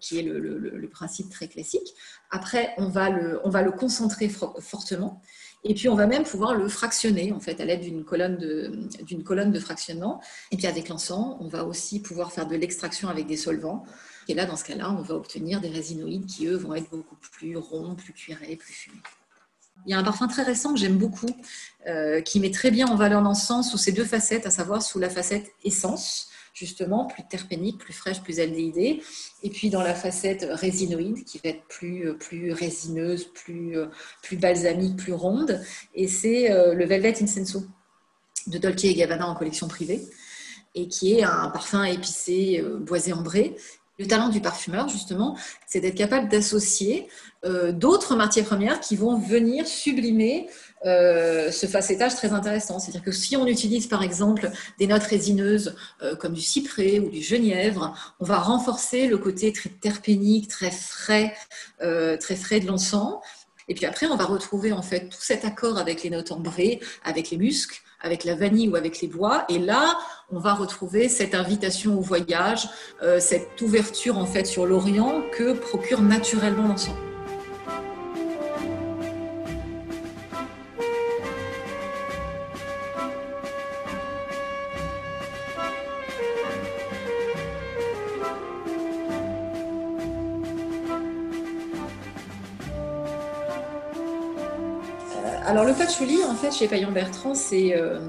qui 0.00 0.18
est 0.18 0.22
le, 0.22 0.88
principe 0.90 1.30
très 1.30 1.48
classique. 1.48 1.94
Après, 2.30 2.74
on 2.76 2.88
va 2.88 3.10
le, 3.10 3.40
on 3.44 3.50
va 3.50 3.62
le 3.62 3.72
concentrer 3.72 4.28
fortement. 4.28 5.22
Et 5.64 5.74
puis, 5.74 5.88
on 5.88 5.94
va 5.94 6.06
même 6.06 6.24
pouvoir 6.24 6.54
le 6.54 6.68
fractionner, 6.68 7.32
en 7.32 7.38
fait, 7.38 7.60
à 7.60 7.64
l'aide 7.64 7.82
d'une 7.82 8.04
colonne, 8.04 8.36
de, 8.36 9.22
colonne 9.24 9.52
de 9.52 9.60
fractionnement. 9.60 10.20
Et 10.50 10.56
puis, 10.56 10.66
avec 10.66 10.88
l'encens, 10.88 11.36
on 11.40 11.46
va 11.46 11.64
aussi 11.64 12.00
pouvoir 12.00 12.32
faire 12.32 12.46
de 12.46 12.56
l'extraction 12.56 13.08
avec 13.08 13.26
des 13.26 13.36
solvants. 13.36 13.84
Et 14.28 14.34
là, 14.34 14.44
dans 14.44 14.56
ce 14.56 14.64
cas-là, 14.64 14.90
on 14.90 15.02
va 15.02 15.14
obtenir 15.14 15.60
des 15.60 15.68
résinoïdes 15.68 16.26
qui, 16.26 16.46
eux, 16.46 16.56
vont 16.56 16.74
être 16.74 16.90
beaucoup 16.90 17.16
plus 17.16 17.56
ronds, 17.56 17.94
plus 17.94 18.12
cuirés, 18.12 18.56
plus 18.56 18.72
fumés. 18.72 19.02
Il 19.86 19.90
y 19.90 19.94
a 19.94 19.98
un 19.98 20.02
parfum 20.02 20.28
très 20.28 20.42
récent 20.42 20.74
que 20.74 20.80
j'aime 20.80 20.98
beaucoup, 20.98 21.30
euh, 21.88 22.20
qui 22.20 22.40
met 22.40 22.50
très 22.50 22.70
bien 22.70 22.86
en 22.86 22.94
valeur 22.94 23.20
l'encens 23.20 23.70
sous 23.70 23.78
ses 23.78 23.92
deux 23.92 24.04
facettes, 24.04 24.46
à 24.46 24.50
savoir 24.50 24.82
sous 24.82 24.98
la 24.98 25.10
facette 25.10 25.50
essence, 25.64 26.28
justement, 26.52 27.06
plus 27.06 27.22
terpénique, 27.26 27.78
plus 27.78 27.92
fraîche, 27.92 28.22
plus 28.22 28.40
aldéhydée. 28.40 29.02
Et 29.42 29.50
puis 29.50 29.70
dans 29.70 29.82
la 29.82 29.94
facette 29.94 30.46
résinoïde, 30.50 31.24
qui 31.24 31.38
va 31.42 31.50
être 31.50 31.64
plus, 31.68 32.08
euh, 32.08 32.54
résineuse, 32.54 33.24
plus, 33.24 33.78
euh, 33.78 33.86
plus 34.22 34.36
balsamique, 34.36 34.96
plus 34.96 35.12
ronde. 35.12 35.60
Et 35.94 36.08
c'est 36.08 36.50
euh, 36.50 36.74
le 36.74 36.84
Velvet 36.84 37.22
Incenso 37.22 37.62
de 38.46 38.58
Dolce 38.58 38.94
Gabbana 38.94 39.28
en 39.28 39.34
collection 39.34 39.68
privée, 39.68 40.02
et 40.74 40.88
qui 40.88 41.14
est 41.14 41.22
un 41.22 41.48
parfum 41.50 41.84
épicé, 41.84 42.64
boisé 42.80 43.12
ambré, 43.12 43.56
le 44.02 44.08
talent 44.08 44.28
du 44.28 44.40
parfumeur, 44.40 44.88
justement, 44.88 45.36
c'est 45.66 45.80
d'être 45.80 45.96
capable 45.96 46.28
d'associer 46.28 47.08
d'autres 47.72 48.14
matières 48.14 48.44
premières 48.44 48.78
qui 48.78 48.94
vont 48.94 49.18
venir 49.18 49.66
sublimer 49.66 50.48
euh, 50.84 51.52
ce 51.52 51.66
facettage 51.66 52.16
très 52.16 52.32
intéressant. 52.32 52.80
C'est-à-dire 52.80 53.04
que 53.04 53.12
si 53.12 53.36
on 53.36 53.46
utilise 53.46 53.86
par 53.86 54.02
exemple 54.02 54.50
des 54.80 54.88
notes 54.88 55.04
résineuses 55.04 55.76
euh, 56.02 56.16
comme 56.16 56.32
du 56.32 56.40
cyprès 56.40 56.98
ou 56.98 57.08
du 57.08 57.22
genièvre, 57.22 57.94
on 58.18 58.24
va 58.24 58.38
renforcer 58.38 59.06
le 59.06 59.16
côté 59.16 59.52
très 59.52 59.70
terpénique, 59.70 60.48
très 60.48 60.72
frais, 60.72 61.34
euh, 61.82 62.16
très 62.16 62.34
frais 62.34 62.58
de 62.58 62.66
l'encens. 62.66 63.14
Et 63.68 63.74
puis 63.74 63.86
après, 63.86 64.06
on 64.06 64.16
va 64.16 64.24
retrouver 64.24 64.72
en 64.72 64.82
fait 64.82 65.08
tout 65.08 65.20
cet 65.20 65.44
accord 65.44 65.78
avec 65.78 66.02
les 66.02 66.10
notes 66.10 66.32
ambrées, 66.32 66.80
avec 67.04 67.30
les 67.30 67.36
muscles, 67.36 67.80
avec 68.00 68.24
la 68.24 68.34
vanille 68.34 68.68
ou 68.68 68.76
avec 68.76 69.00
les 69.00 69.08
bois. 69.08 69.44
Et 69.48 69.58
là, 69.58 69.98
on 70.30 70.38
va 70.38 70.54
retrouver 70.54 71.08
cette 71.08 71.34
invitation 71.34 71.98
au 71.98 72.02
voyage, 72.02 72.68
euh, 73.02 73.20
cette 73.20 73.60
ouverture 73.60 74.18
en 74.18 74.26
fait 74.26 74.46
sur 74.46 74.66
l'Orient 74.66 75.22
que 75.32 75.52
procure 75.52 76.02
naturellement 76.02 76.68
l'encens. 76.68 77.11
Le 95.92 96.06
patchouli, 96.06 96.24
en 96.24 96.34
fait, 96.34 96.52
chez 96.52 96.68
Payan 96.68 96.90
Bertrand, 96.90 97.34
c'est, 97.34 97.76
euh, 97.76 98.00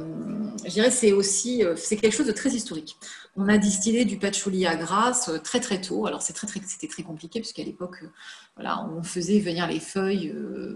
je 0.64 0.70
dirais, 0.70 0.90
c'est 0.90 1.12
aussi, 1.12 1.64
euh, 1.64 1.76
c'est 1.76 1.98
quelque 1.98 2.16
chose 2.16 2.28
de 2.28 2.32
très 2.32 2.52
historique. 2.52 2.98
On 3.36 3.50
a 3.50 3.58
distillé 3.58 4.06
du 4.06 4.18
patchouli 4.18 4.66
à 4.66 4.76
Grasse 4.76 5.28
euh, 5.28 5.38
très 5.38 5.60
très 5.60 5.82
tôt. 5.82 6.06
Alors 6.06 6.22
c'est 6.22 6.34
très, 6.34 6.48
très, 6.48 6.62
c'était 6.66 6.88
très 6.88 7.04
compliqué 7.04 7.42
puisqu'à 7.42 7.64
l'époque, 7.64 8.04
voilà, 8.56 8.88
on 8.96 9.04
faisait 9.04 9.40
venir 9.40 9.68
les 9.68 9.82
feuilles 9.82 10.34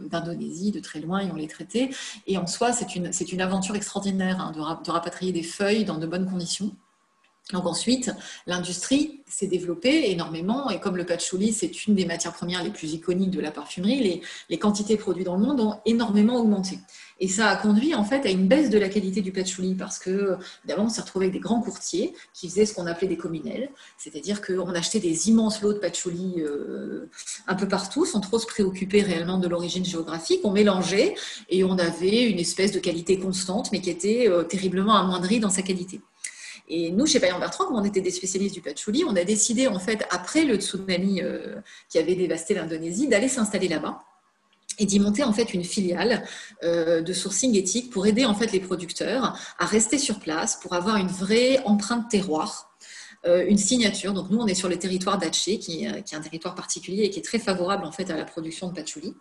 d'Indonésie, 0.09 0.71
de 0.71 0.79
très 0.79 0.99
loin, 0.99 1.19
et 1.19 1.31
on 1.31 1.35
les 1.35 1.47
traitait. 1.47 1.91
Et 2.25 2.37
en 2.37 2.47
soi, 2.47 2.73
c'est 2.73 2.95
une, 2.95 3.13
c'est 3.13 3.31
une 3.31 3.41
aventure 3.41 3.75
extraordinaire 3.75 4.41
hein, 4.41 4.51
de 4.51 4.91
rapatrier 4.91 5.31
des 5.31 5.43
feuilles 5.43 5.85
dans 5.85 5.97
de 5.97 6.07
bonnes 6.07 6.29
conditions. 6.29 6.75
Donc 7.53 7.65
ensuite, 7.65 8.11
l'industrie 8.45 9.21
s'est 9.25 9.47
développée 9.47 10.11
énormément 10.11 10.69
et 10.69 10.81
comme 10.81 10.97
le 10.97 11.05
patchouli, 11.05 11.53
c'est 11.53 11.87
une 11.87 11.95
des 11.95 12.05
matières 12.05 12.33
premières 12.33 12.61
les 12.61 12.71
plus 12.71 12.93
iconiques 12.93 13.31
de 13.31 13.39
la 13.39 13.51
parfumerie, 13.51 14.21
les, 14.49 14.57
quantités 14.57 14.97
produites 14.97 15.25
dans 15.25 15.37
le 15.37 15.45
monde 15.45 15.61
ont 15.61 15.79
énormément 15.85 16.35
augmenté. 16.37 16.79
Et 17.19 17.27
ça 17.29 17.47
a 17.47 17.55
conduit 17.55 17.95
en 17.95 18.03
fait 18.03 18.25
à 18.25 18.29
une 18.29 18.47
baisse 18.47 18.69
de 18.69 18.77
la 18.77 18.89
qualité 18.89 19.21
du 19.21 19.31
patchouli 19.31 19.75
parce 19.75 19.97
que 19.97 20.35
d'abord 20.65 20.85
on 20.85 20.89
s'est 20.89 21.01
retrouvé 21.01 21.27
avec 21.27 21.33
des 21.33 21.39
grands 21.39 21.61
courtiers 21.61 22.13
qui 22.33 22.49
faisaient 22.49 22.65
ce 22.65 22.73
qu'on 22.73 22.85
appelait 22.85 23.07
des 23.07 23.17
communels, 23.17 23.69
c'est-à-dire 23.97 24.41
qu'on 24.41 24.69
achetait 24.75 24.99
des 24.99 25.29
immenses 25.29 25.61
lots 25.61 25.73
de 25.73 25.79
patchouli 25.79 26.35
euh, 26.39 27.09
un 27.47 27.55
peu 27.55 27.67
partout 27.67 28.05
sans 28.05 28.19
trop 28.19 28.39
se 28.39 28.45
préoccuper 28.45 29.01
réellement 29.01 29.37
de 29.37 29.47
l'origine 29.47 29.85
géographique. 29.85 30.41
On 30.43 30.51
mélangeait 30.51 31.15
et 31.49 31.63
on 31.63 31.77
avait 31.77 32.29
une 32.29 32.39
espèce 32.39 32.73
de 32.73 32.79
qualité 32.79 33.17
constante 33.17 33.71
mais 33.71 33.79
qui 33.79 33.89
était 33.89 34.27
euh, 34.27 34.43
terriblement 34.43 34.95
amoindrie 34.95 35.39
dans 35.39 35.49
sa 35.49 35.61
qualité. 35.61 36.01
Et 36.67 36.91
nous, 36.91 37.05
chez 37.05 37.19
Payan 37.19 37.39
Bertrand, 37.39 37.65
comme 37.65 37.77
on 37.77 37.85
était 37.85 38.01
des 38.01 38.11
spécialistes 38.11 38.55
du 38.55 38.61
patchouli, 38.61 39.03
on 39.05 39.15
a 39.15 39.23
décidé, 39.23 39.67
en 39.67 39.79
fait, 39.79 40.05
après 40.09 40.43
le 40.43 40.55
tsunami 40.55 41.21
euh, 41.21 41.55
qui 41.89 41.97
avait 41.97 42.15
dévasté 42.15 42.53
l'Indonésie, 42.53 43.07
d'aller 43.07 43.29
s'installer 43.29 43.67
là-bas 43.67 44.03
et 44.79 44.85
d'y 44.85 44.99
monter 44.99 45.23
en 45.23 45.33
fait 45.33 45.53
une 45.53 45.63
filiale 45.63 46.23
euh, 46.63 47.01
de 47.01 47.13
sourcing 47.13 47.55
éthique 47.55 47.89
pour 47.89 48.05
aider 48.05 48.25
en 48.25 48.35
fait 48.35 48.51
les 48.51 48.59
producteurs 48.59 49.37
à 49.57 49.65
rester 49.65 49.97
sur 49.97 50.19
place, 50.19 50.59
pour 50.61 50.73
avoir 50.73 50.97
une 50.97 51.07
vraie 51.07 51.59
empreinte 51.65 52.09
terroir 52.09 52.66
une 53.25 53.57
signature. 53.57 54.13
Donc 54.13 54.29
nous, 54.29 54.39
on 54.39 54.47
est 54.47 54.55
sur 54.55 54.69
le 54.69 54.77
territoire 54.77 55.17
d'Atché, 55.17 55.59
qui, 55.59 55.79
qui, 55.79 55.83
est 55.85 56.15
un 56.15 56.21
territoire 56.21 56.55
particulier 56.55 57.03
et 57.03 57.09
qui 57.09 57.19
est 57.19 57.23
très 57.23 57.39
favorable 57.39 57.85
en 57.85 57.91
fait 57.91 58.09
à 58.09 58.15
la 58.15 58.25
production 58.25 58.69
de 58.69 58.73
patchouli. 58.73 59.13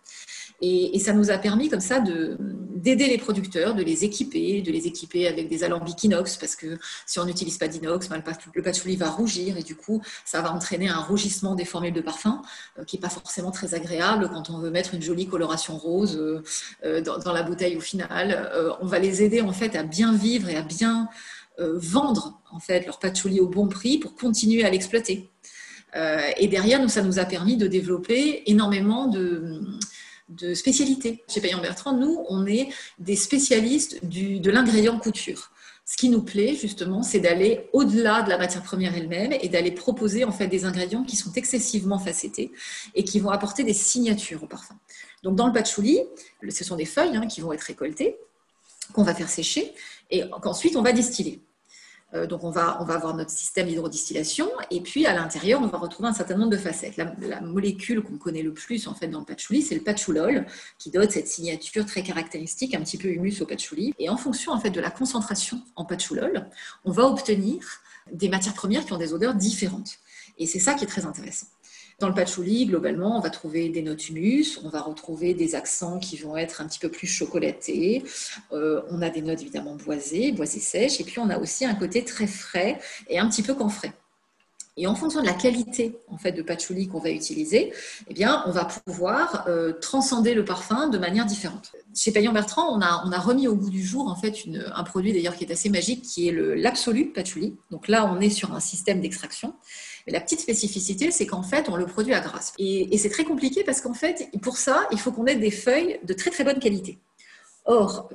Et, 0.63 0.99
ça 0.99 1.13
nous 1.13 1.31
a 1.31 1.39
permis 1.39 1.69
comme 1.69 1.81
ça 1.81 2.01
d'aider 2.01 3.07
les 3.07 3.19
producteurs, 3.19 3.75
de 3.75 3.83
les 3.83 4.05
équiper, 4.05 4.63
de 4.63 4.73
les 4.73 4.87
équiper 4.87 5.29
avec 5.29 5.49
des 5.49 5.65
alambics 5.65 6.03
inox, 6.05 6.37
parce 6.37 6.57
que 6.57 6.79
si 7.05 7.19
on 7.19 7.27
n'utilise 7.27 7.59
pas 7.59 7.69
d'inox, 7.69 8.09
ben, 8.09 8.23
le 8.55 8.63
patchouli 8.63 8.97
va 8.97 9.11
rougir 9.11 9.57
et 9.57 9.63
du 9.63 9.77
coup, 9.77 10.03
ça 10.25 10.41
va 10.41 10.53
entraîner 10.53 10.89
un 10.89 11.01
rougissement 11.01 11.55
des 11.55 11.65
formules 11.65 11.93
de 11.93 12.01
parfum, 12.01 12.43
euh, 12.79 12.85
qui 12.85 12.97
n'est 12.97 13.03
pas 13.03 13.11
forcément 13.11 13.51
très 13.51 13.75
agréable 13.75 14.31
quand 14.33 14.51
on 14.51 14.59
veut 14.59 14.71
mettre 14.71 14.95
une 14.95 15.03
jolie 15.03 15.27
coloration 15.27 15.77
rose 15.77 16.17
euh, 16.17 16.43
euh, 16.85 17.01
dans, 17.01 17.33
la 17.33 17.43
bouteille 17.43 17.77
au 17.77 17.81
final. 17.81 18.51
on 18.81 18.87
va 18.87 18.99
les 18.99 19.23
aider 19.23 19.43
en 19.43 19.53
fait 19.53 19.77
à 19.77 19.83
bien 19.83 20.15
vivre 20.15 20.49
et 20.49 20.57
à 20.57 20.63
bien 20.63 21.09
vendre 21.59 22.41
en 22.51 22.61
fait 22.61 22.85
leur 22.87 22.99
patchouli 22.99 23.41
au 23.41 23.49
bon 23.49 23.69
prix 23.69 23.99
pour 23.99 24.15
continuer 24.15 24.65
à 24.65 24.71
l'exploiter. 24.71 25.29
et 25.95 26.49
derrière, 26.49 26.81
nous, 26.81 26.89
ça 26.89 27.03
nous 27.03 27.19
a 27.19 27.25
permis 27.25 27.57
de 27.57 27.67
développer 27.67 28.43
énormément 28.51 29.07
de 29.07 29.63
de 30.29 30.55
spécialité. 30.55 31.23
Chez 31.29 31.41
Payan 31.41 31.61
Bertrand, 31.61 31.93
nous, 31.93 32.25
on 32.29 32.47
est 32.47 32.69
des 32.99 33.17
spécialistes 33.17 34.05
de 34.05 34.51
l'ingrédient 34.51 34.99
couture. 34.99 35.53
Ce 35.89 35.97
qui 35.97 36.09
nous 36.09 36.23
plaît 36.23 36.57
justement, 36.57 37.05
c'est 37.05 37.21
d'aller 37.21 37.69
au-delà 37.73 38.23
de 38.23 38.31
la 38.31 38.39
matière 38.39 38.63
première 38.63 38.97
elle-même 38.97 39.33
et 39.41 39.49
d'aller 39.49 39.71
proposer 39.71 40.25
en 40.25 40.33
fait 40.33 40.49
des 40.49 40.65
ingrédients 40.65 41.05
qui 41.05 41.15
sont 41.15 41.33
excessivement 41.35 42.01
facettés 42.01 42.51
et 42.97 43.05
qui 43.05 43.21
vont 43.21 43.31
apporter 43.31 43.63
des 43.63 43.73
signatures 43.73 44.43
au 44.43 44.47
parfum. 44.47 44.77
Donc 45.23 45.37
dans 45.37 45.47
le 45.47 45.53
patchouli, 45.53 46.01
ce 46.49 46.65
sont 46.65 46.75
des 46.75 46.87
feuilles 46.87 47.17
hein, 47.17 47.29
qui 47.29 47.41
vont 47.41 47.53
être 47.53 47.63
récoltées, 47.63 48.17
qu'on 48.93 49.05
va 49.05 49.15
faire 49.15 49.29
sécher 49.29 49.73
et 50.11 50.25
qu'ensuite 50.43 50.75
on 50.75 50.83
va 50.83 50.91
distiller. 50.91 51.41
Euh, 52.15 52.27
donc 52.27 52.45
on 52.45 52.51
va, 52.51 52.79
on 52.81 52.85
va 52.85 52.95
avoir 52.95 53.15
notre 53.17 53.31
système 53.31 53.67
d'hydrodistillation 53.67 54.49
et 54.71 54.81
puis 54.81 55.07
à 55.07 55.13
l'intérieur 55.13 55.61
on 55.61 55.67
va 55.67 55.79
retrouver 55.79 56.09
un 56.09 56.13
certain 56.13 56.37
nombre 56.37 56.51
de 56.51 56.57
facettes. 56.57 56.97
La, 56.97 57.41
molécule 57.41 58.03
qu'on 58.03 58.17
connaît 58.17 58.43
le 58.43 58.53
plus 58.53 58.87
en 58.87 58.95
fait 58.95 59.09
dans 59.09 59.19
le 59.21 59.25
patchouli 59.25 59.63
c'est 59.63 59.75
le 59.75 59.81
patchoulol 59.81 60.47
qui 60.79 60.91
donne 60.91 61.11
cette 61.11 61.27
signature 61.27 61.85
très 61.85 62.03
caractéristique, 62.03 62.75
un 62.75 62.81
petit 62.81 62.99
peu 62.99 63.09
humus 63.09 63.41
au 63.41 63.47
patchouli. 63.47 63.93
Et 63.99 64.09
en 64.09 64.17
fonction 64.17 64.53
en 64.53 64.61
fait 64.61 64.71
de 64.71 64.81
la 64.81 64.91
concentration 64.91 65.63
en 65.75 65.85
patchoulol, 65.85 66.49
on 66.85 66.93
va 66.93 67.05
obtenir 67.07 67.61
des 68.13 68.29
matières 68.29 68.55
premières 68.55 68.85
qui 68.85 68.93
ont 68.93 68.99
des 68.99 69.13
odeurs 69.13 69.35
différentes. 69.35 69.99
Et 70.39 70.47
c'est 70.47 70.61
ça 70.61 70.75
qui 70.75 70.85
est 70.85 70.89
très 70.89 71.07
intéressant. 71.07 71.47
Dans 71.99 72.09
le 72.09 72.15
patchouli, 72.15 72.67
globalement, 72.67 73.17
on 73.17 73.21
va 73.21 73.31
trouver 73.31 73.71
des 73.71 73.81
notes 73.81 74.11
humus, 74.11 74.61
on 74.63 74.69
va 74.69 74.83
retrouver 74.83 75.33
des 75.33 75.55
accents 75.55 75.99
qui 75.99 76.19
vont 76.19 76.37
être 76.37 76.61
un 76.61 76.67
petit 76.67 76.79
peu 76.79 76.91
plus 76.91 77.07
chocolatés. 77.07 78.05
Euh, 78.53 78.83
on 78.91 79.01
a 79.01 79.09
des 79.09 79.23
notes 79.23 79.41
évidemment 79.41 79.77
boisées, 79.77 80.33
boisées 80.33 80.61
sèches, 80.61 81.01
et 81.01 81.05
puis 81.05 81.19
on 81.21 81.31
a 81.31 81.39
aussi 81.39 81.65
un 81.65 81.75
côté 81.75 82.05
très 82.05 82.27
frais 82.27 82.79
et 83.09 83.19
un 83.19 83.27
petit 83.31 83.43
peu 83.43 83.55
camphré. 83.55 83.93
Et 84.77 84.87
en 84.87 84.95
fonction 84.95 85.23
de 85.23 85.27
la 85.27 85.33
qualité 85.33 85.99
en 86.09 86.19
fait 86.19 86.33
de 86.33 86.43
patchouli 86.43 86.87
qu'on 86.87 86.99
va 86.99 87.11
utiliser, 87.11 87.73
eh 88.09 88.13
bien, 88.13 88.43
on 88.45 88.51
va 88.51 88.67
pouvoir 88.67 89.47
euh, 89.49 89.73
transcender 89.73 90.35
le 90.35 90.45
parfum 90.45 90.89
de 90.89 90.99
manière 90.99 91.25
différente. 91.25 91.73
Chez 91.95 92.13
Payan 92.13 92.35
Bertrand, 92.35 92.77
on 92.77 92.83
a, 92.83 93.03
on 93.07 93.11
a 93.11 93.19
remis 93.19 93.49
au 93.49 93.55
goût 93.55 93.71
du 93.71 93.83
jour 93.83 94.07
en 94.07 94.17
fait 94.17 94.45
une, 94.45 94.71
un 94.75 94.85
produit 94.85 95.15
d'ailleurs 95.15 95.35
qui 95.35 95.45
est 95.45 95.51
assez 95.51 95.71
magique, 95.71 96.03
qui 96.03 96.29
est 96.29 96.33
l'absolu 96.33 97.07
patchouli. 97.07 97.57
Donc 97.71 97.89
là, 97.89 98.05
on 98.05 98.21
est 98.21 98.29
sur 98.29 98.53
un 98.53 98.61
système 98.61 99.01
d'extraction. 99.01 99.55
Mais 100.07 100.13
la 100.13 100.21
petite 100.21 100.41
spécificité, 100.41 101.11
c'est 101.11 101.27
qu'en 101.27 101.43
fait, 101.43 101.69
on 101.69 101.77
le 101.77 101.87
produit 101.87 102.15
à 102.15 102.21
grasse. 102.21 102.53
Et, 102.59 102.95
et 102.95 102.99
c'est 102.99 103.11
très 103.11 103.25
compliqué 103.25 103.65
parce 103.65 103.81
qu'en 103.81 103.95
fait, 103.95 104.29
pour 104.41 104.57
ça, 104.57 104.87
il 104.93 105.01
faut 105.01 105.13
qu'on 105.13 105.27
ait 105.27 105.37
des 105.37 105.51
feuilles 105.51 105.99
de 106.05 106.13
très 106.13 106.31
très 106.31 106.45
bonne 106.45 106.59
qualité. 106.59 106.99
Or, 107.65 108.09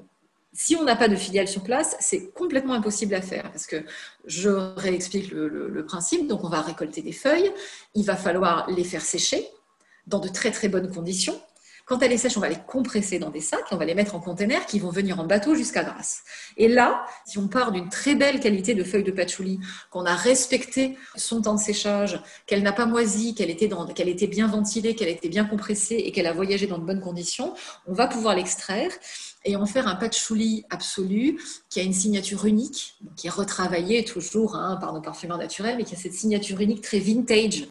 si 0.53 0.75
on 0.75 0.83
n'a 0.83 0.95
pas 0.95 1.07
de 1.07 1.15
filiale 1.15 1.47
sur 1.47 1.63
place, 1.63 1.95
c'est 1.99 2.31
complètement 2.33 2.73
impossible 2.73 3.15
à 3.15 3.21
faire 3.21 3.51
parce 3.51 3.65
que 3.65 3.83
je 4.25 4.49
réexplique 4.49 5.31
le, 5.31 5.85
principe. 5.85 6.27
Donc, 6.27 6.43
on 6.43 6.49
va 6.49 6.61
récolter 6.61 7.01
des 7.01 7.11
feuilles, 7.11 7.51
il 7.95 8.05
va 8.05 8.15
falloir 8.15 8.69
les 8.69 8.83
faire 8.83 9.01
sécher 9.01 9.47
dans 10.07 10.19
de 10.19 10.27
très 10.27 10.51
très 10.51 10.67
bonnes 10.67 10.91
conditions. 10.93 11.39
Quand 11.85 12.01
elle 12.01 12.11
est 12.11 12.17
sèche, 12.17 12.37
on 12.37 12.39
va 12.39 12.49
les 12.49 12.59
compresser 12.67 13.19
dans 13.19 13.29
des 13.29 13.41
sacs 13.41 13.65
et 13.71 13.75
on 13.75 13.77
va 13.77 13.85
les 13.85 13.95
mettre 13.95 14.15
en 14.15 14.19
container 14.19 14.65
qui 14.65 14.79
vont 14.79 14.89
venir 14.89 15.19
en 15.19 15.25
bateau 15.25 15.55
jusqu'à 15.55 15.83
Grasse. 15.83 16.23
Et 16.57 16.67
là, 16.67 17.05
si 17.25 17.37
on 17.37 17.47
part 17.47 17.71
d'une 17.71 17.89
très 17.89 18.15
belle 18.15 18.39
qualité 18.39 18.73
de 18.73 18.83
feuilles 18.83 19.03
de 19.03 19.11
patchouli, 19.11 19.59
qu'on 19.89 20.05
a 20.05 20.15
respecté 20.15 20.97
son 21.15 21.41
temps 21.41 21.55
de 21.55 21.59
séchage, 21.59 22.21
qu'elle 22.45 22.63
n'a 22.63 22.73
pas 22.73 22.85
moisi, 22.85 23.35
qu'elle 23.35 23.49
était, 23.49 23.69
qu'elle 23.95 24.09
était 24.09 24.27
bien 24.27 24.47
ventilée, 24.47 24.95
qu'elle 24.95 25.09
était 25.09 25.29
bien 25.29 25.45
compressée 25.45 25.95
et 25.95 26.11
qu'elle 26.11 26.27
a 26.27 26.33
voyagé 26.33 26.67
dans 26.67 26.77
de 26.77 26.85
bonnes 26.85 27.01
conditions, 27.01 27.53
on 27.87 27.93
va 27.93 28.07
pouvoir 28.07 28.35
l'extraire 28.35 28.91
et 29.43 29.55
en 29.55 29.65
faire 29.65 29.87
un 29.87 29.95
patchouli 29.95 30.65
absolu 30.69 31.39
qui 31.69 31.79
a 31.79 31.83
une 31.83 31.93
signature 31.93 32.45
unique, 32.45 32.95
qui 33.15 33.27
est 33.27 33.31
retravaillée 33.31 34.05
toujours 34.05 34.55
hein, 34.55 34.77
par 34.79 34.93
nos 34.93 35.01
parfumeurs 35.01 35.37
naturels, 35.37 35.77
mais 35.77 35.83
qui 35.83 35.95
a 35.95 35.97
cette 35.97 36.13
signature 36.13 36.59
unique 36.59 36.81
très 36.81 36.99
vintage 36.99 37.67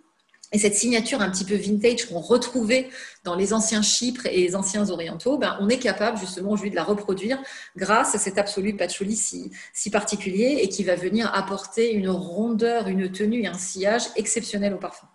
et 0.52 0.58
cette 0.58 0.74
signature 0.74 1.20
un 1.20 1.30
petit 1.30 1.44
peu 1.44 1.54
vintage 1.54 2.06
qu'on 2.06 2.20
retrouvait 2.20 2.88
dans 3.24 3.36
les 3.36 3.52
anciens 3.52 3.82
Chypres 3.82 4.26
et 4.26 4.40
les 4.40 4.56
anciens 4.56 4.90
orientaux, 4.90 5.38
ben, 5.38 5.56
on 5.60 5.68
est 5.68 5.78
capable 5.78 6.18
justement 6.18 6.50
aujourd'hui 6.50 6.70
de 6.70 6.76
la 6.76 6.82
reproduire 6.82 7.40
grâce 7.76 8.14
à 8.14 8.18
cet 8.18 8.36
absolu 8.36 8.76
patchouli 8.76 9.14
si, 9.14 9.52
si 9.72 9.90
particulier 9.90 10.58
et 10.62 10.68
qui 10.68 10.82
va 10.82 10.96
venir 10.96 11.32
apporter 11.34 11.92
une 11.92 12.10
rondeur, 12.10 12.88
une 12.88 13.12
tenue 13.12 13.42
et 13.42 13.46
un 13.46 13.54
sillage 13.54 14.04
exceptionnel 14.16 14.74
au 14.74 14.78
parfum. 14.78 15.06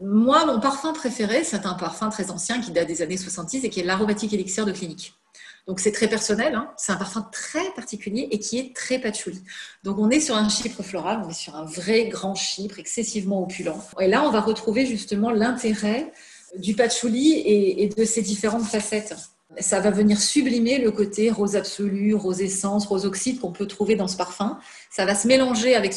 Moi, 0.00 0.44
mon 0.44 0.60
parfum 0.60 0.92
préféré, 0.92 1.44
c'est 1.44 1.66
un 1.66 1.74
parfum 1.74 2.10
très 2.10 2.30
ancien 2.30 2.60
qui 2.60 2.72
date 2.72 2.88
des 2.88 3.00
années 3.00 3.16
70 3.16 3.64
et 3.64 3.70
qui 3.70 3.80
est 3.80 3.84
l'aromatique 3.84 4.32
élixir 4.32 4.66
de 4.66 4.72
clinique. 4.72 5.14
Donc 5.66 5.80
c'est 5.80 5.92
très 5.92 6.08
personnel, 6.08 6.54
hein. 6.54 6.70
c'est 6.76 6.92
un 6.92 6.96
parfum 6.96 7.26
très 7.32 7.70
particulier 7.74 8.28
et 8.30 8.38
qui 8.38 8.58
est 8.58 8.76
très 8.76 8.98
patchouli. 8.98 9.42
Donc 9.82 9.98
on 9.98 10.10
est 10.10 10.20
sur 10.20 10.36
un 10.36 10.48
chypre 10.50 10.82
floral, 10.82 11.22
on 11.24 11.30
est 11.30 11.32
sur 11.32 11.56
un 11.56 11.64
vrai 11.64 12.08
grand 12.08 12.34
chypre 12.34 12.78
excessivement 12.78 13.42
opulent. 13.42 13.82
Et 13.98 14.08
là, 14.08 14.24
on 14.26 14.30
va 14.30 14.42
retrouver 14.42 14.84
justement 14.84 15.30
l'intérêt 15.30 16.12
du 16.58 16.74
patchouli 16.74 17.42
et, 17.46 17.88
de 17.88 18.04
ses 18.04 18.22
différentes 18.22 18.64
facettes. 18.64 19.14
Ça 19.58 19.80
va 19.80 19.90
venir 19.90 20.20
sublimer 20.20 20.78
le 20.78 20.90
côté 20.90 21.30
rose 21.30 21.56
absolu, 21.56 22.14
rose 22.14 22.40
essence, 22.40 22.86
rose 22.86 23.06
oxyde 23.06 23.40
qu'on 23.40 23.52
peut 23.52 23.66
trouver 23.66 23.96
dans 23.96 24.08
ce 24.08 24.16
parfum. 24.16 24.58
Ça 24.90 25.04
va 25.04 25.14
se 25.14 25.26
mélanger 25.26 25.74
avec, 25.74 25.94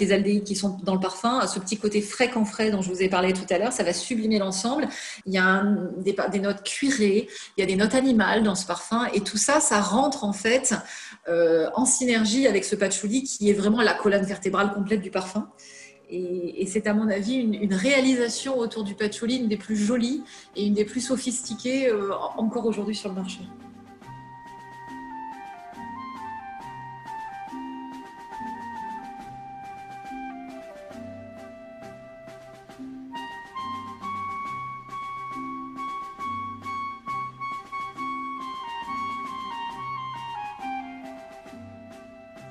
les 0.00 0.12
aldéhydes 0.12 0.44
qui 0.44 0.56
sont 0.56 0.78
dans 0.82 0.94
le 0.94 1.00
parfum, 1.00 1.46
ce 1.46 1.58
petit 1.58 1.76
côté 1.78 2.00
frais 2.02 2.30
qu'en 2.30 2.44
frais 2.44 2.70
dont 2.70 2.82
je 2.82 2.90
vous 2.90 3.02
ai 3.02 3.08
parlé 3.08 3.32
tout 3.32 3.46
à 3.50 3.58
l'heure, 3.58 3.72
ça 3.72 3.82
va 3.82 3.92
sublimer 3.92 4.38
l'ensemble. 4.38 4.88
Il 5.26 5.32
y 5.32 5.38
a 5.38 5.64
des, 5.98 6.16
des, 6.32 6.38
notes 6.40 6.62
cuirées, 6.62 7.28
il 7.56 7.60
y 7.60 7.62
a 7.62 7.66
des 7.66 7.76
notes 7.76 7.94
animales 7.94 8.42
dans 8.42 8.54
ce 8.54 8.66
parfum, 8.66 9.08
et 9.14 9.20
tout 9.20 9.38
ça, 9.38 9.60
ça 9.60 9.80
rentre 9.80 10.24
en 10.24 10.32
fait 10.32 10.74
euh, 11.28 11.68
en 11.74 11.84
synergie 11.84 12.46
avec 12.46 12.64
ce 12.64 12.74
patchouli 12.74 13.24
qui 13.24 13.50
est 13.50 13.54
vraiment 13.54 13.82
la 13.82 13.94
colonne 13.94 14.24
vertébrale 14.24 14.72
complète 14.72 15.00
du 15.00 15.10
parfum. 15.10 15.48
Et, 16.12 16.66
c'est 16.66 16.86
à 16.86 16.94
mon 16.94 17.08
avis 17.08 17.34
une, 17.34 17.72
réalisation 17.72 18.58
autour 18.58 18.84
du 18.84 18.94
patchouli, 18.94 19.36
une 19.36 19.48
des 19.48 19.56
plus 19.56 19.76
jolies 19.76 20.22
et 20.56 20.66
une 20.66 20.74
des 20.74 20.84
plus 20.84 21.00
sophistiquées 21.00 21.88
euh, 21.88 22.12
encore 22.36 22.66
aujourd'hui 22.66 22.96
sur 22.96 23.10
le 23.10 23.14
marché. 23.14 23.40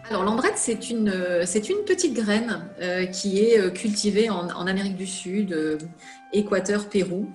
Alors 0.09 0.23
c'est 0.55 0.89
une, 0.89 1.45
c'est 1.45 1.69
une 1.69 1.83
petite 1.85 2.13
graine 2.13 2.67
euh, 2.81 3.05
qui 3.05 3.39
est 3.39 3.59
euh, 3.59 3.69
cultivée 3.69 4.29
en, 4.29 4.67
Amérique 4.67 4.97
du 4.97 5.07
Sud, 5.07 5.53
euh, 5.53 5.77
Équateur, 6.33 6.89
Pérou. 6.89 7.29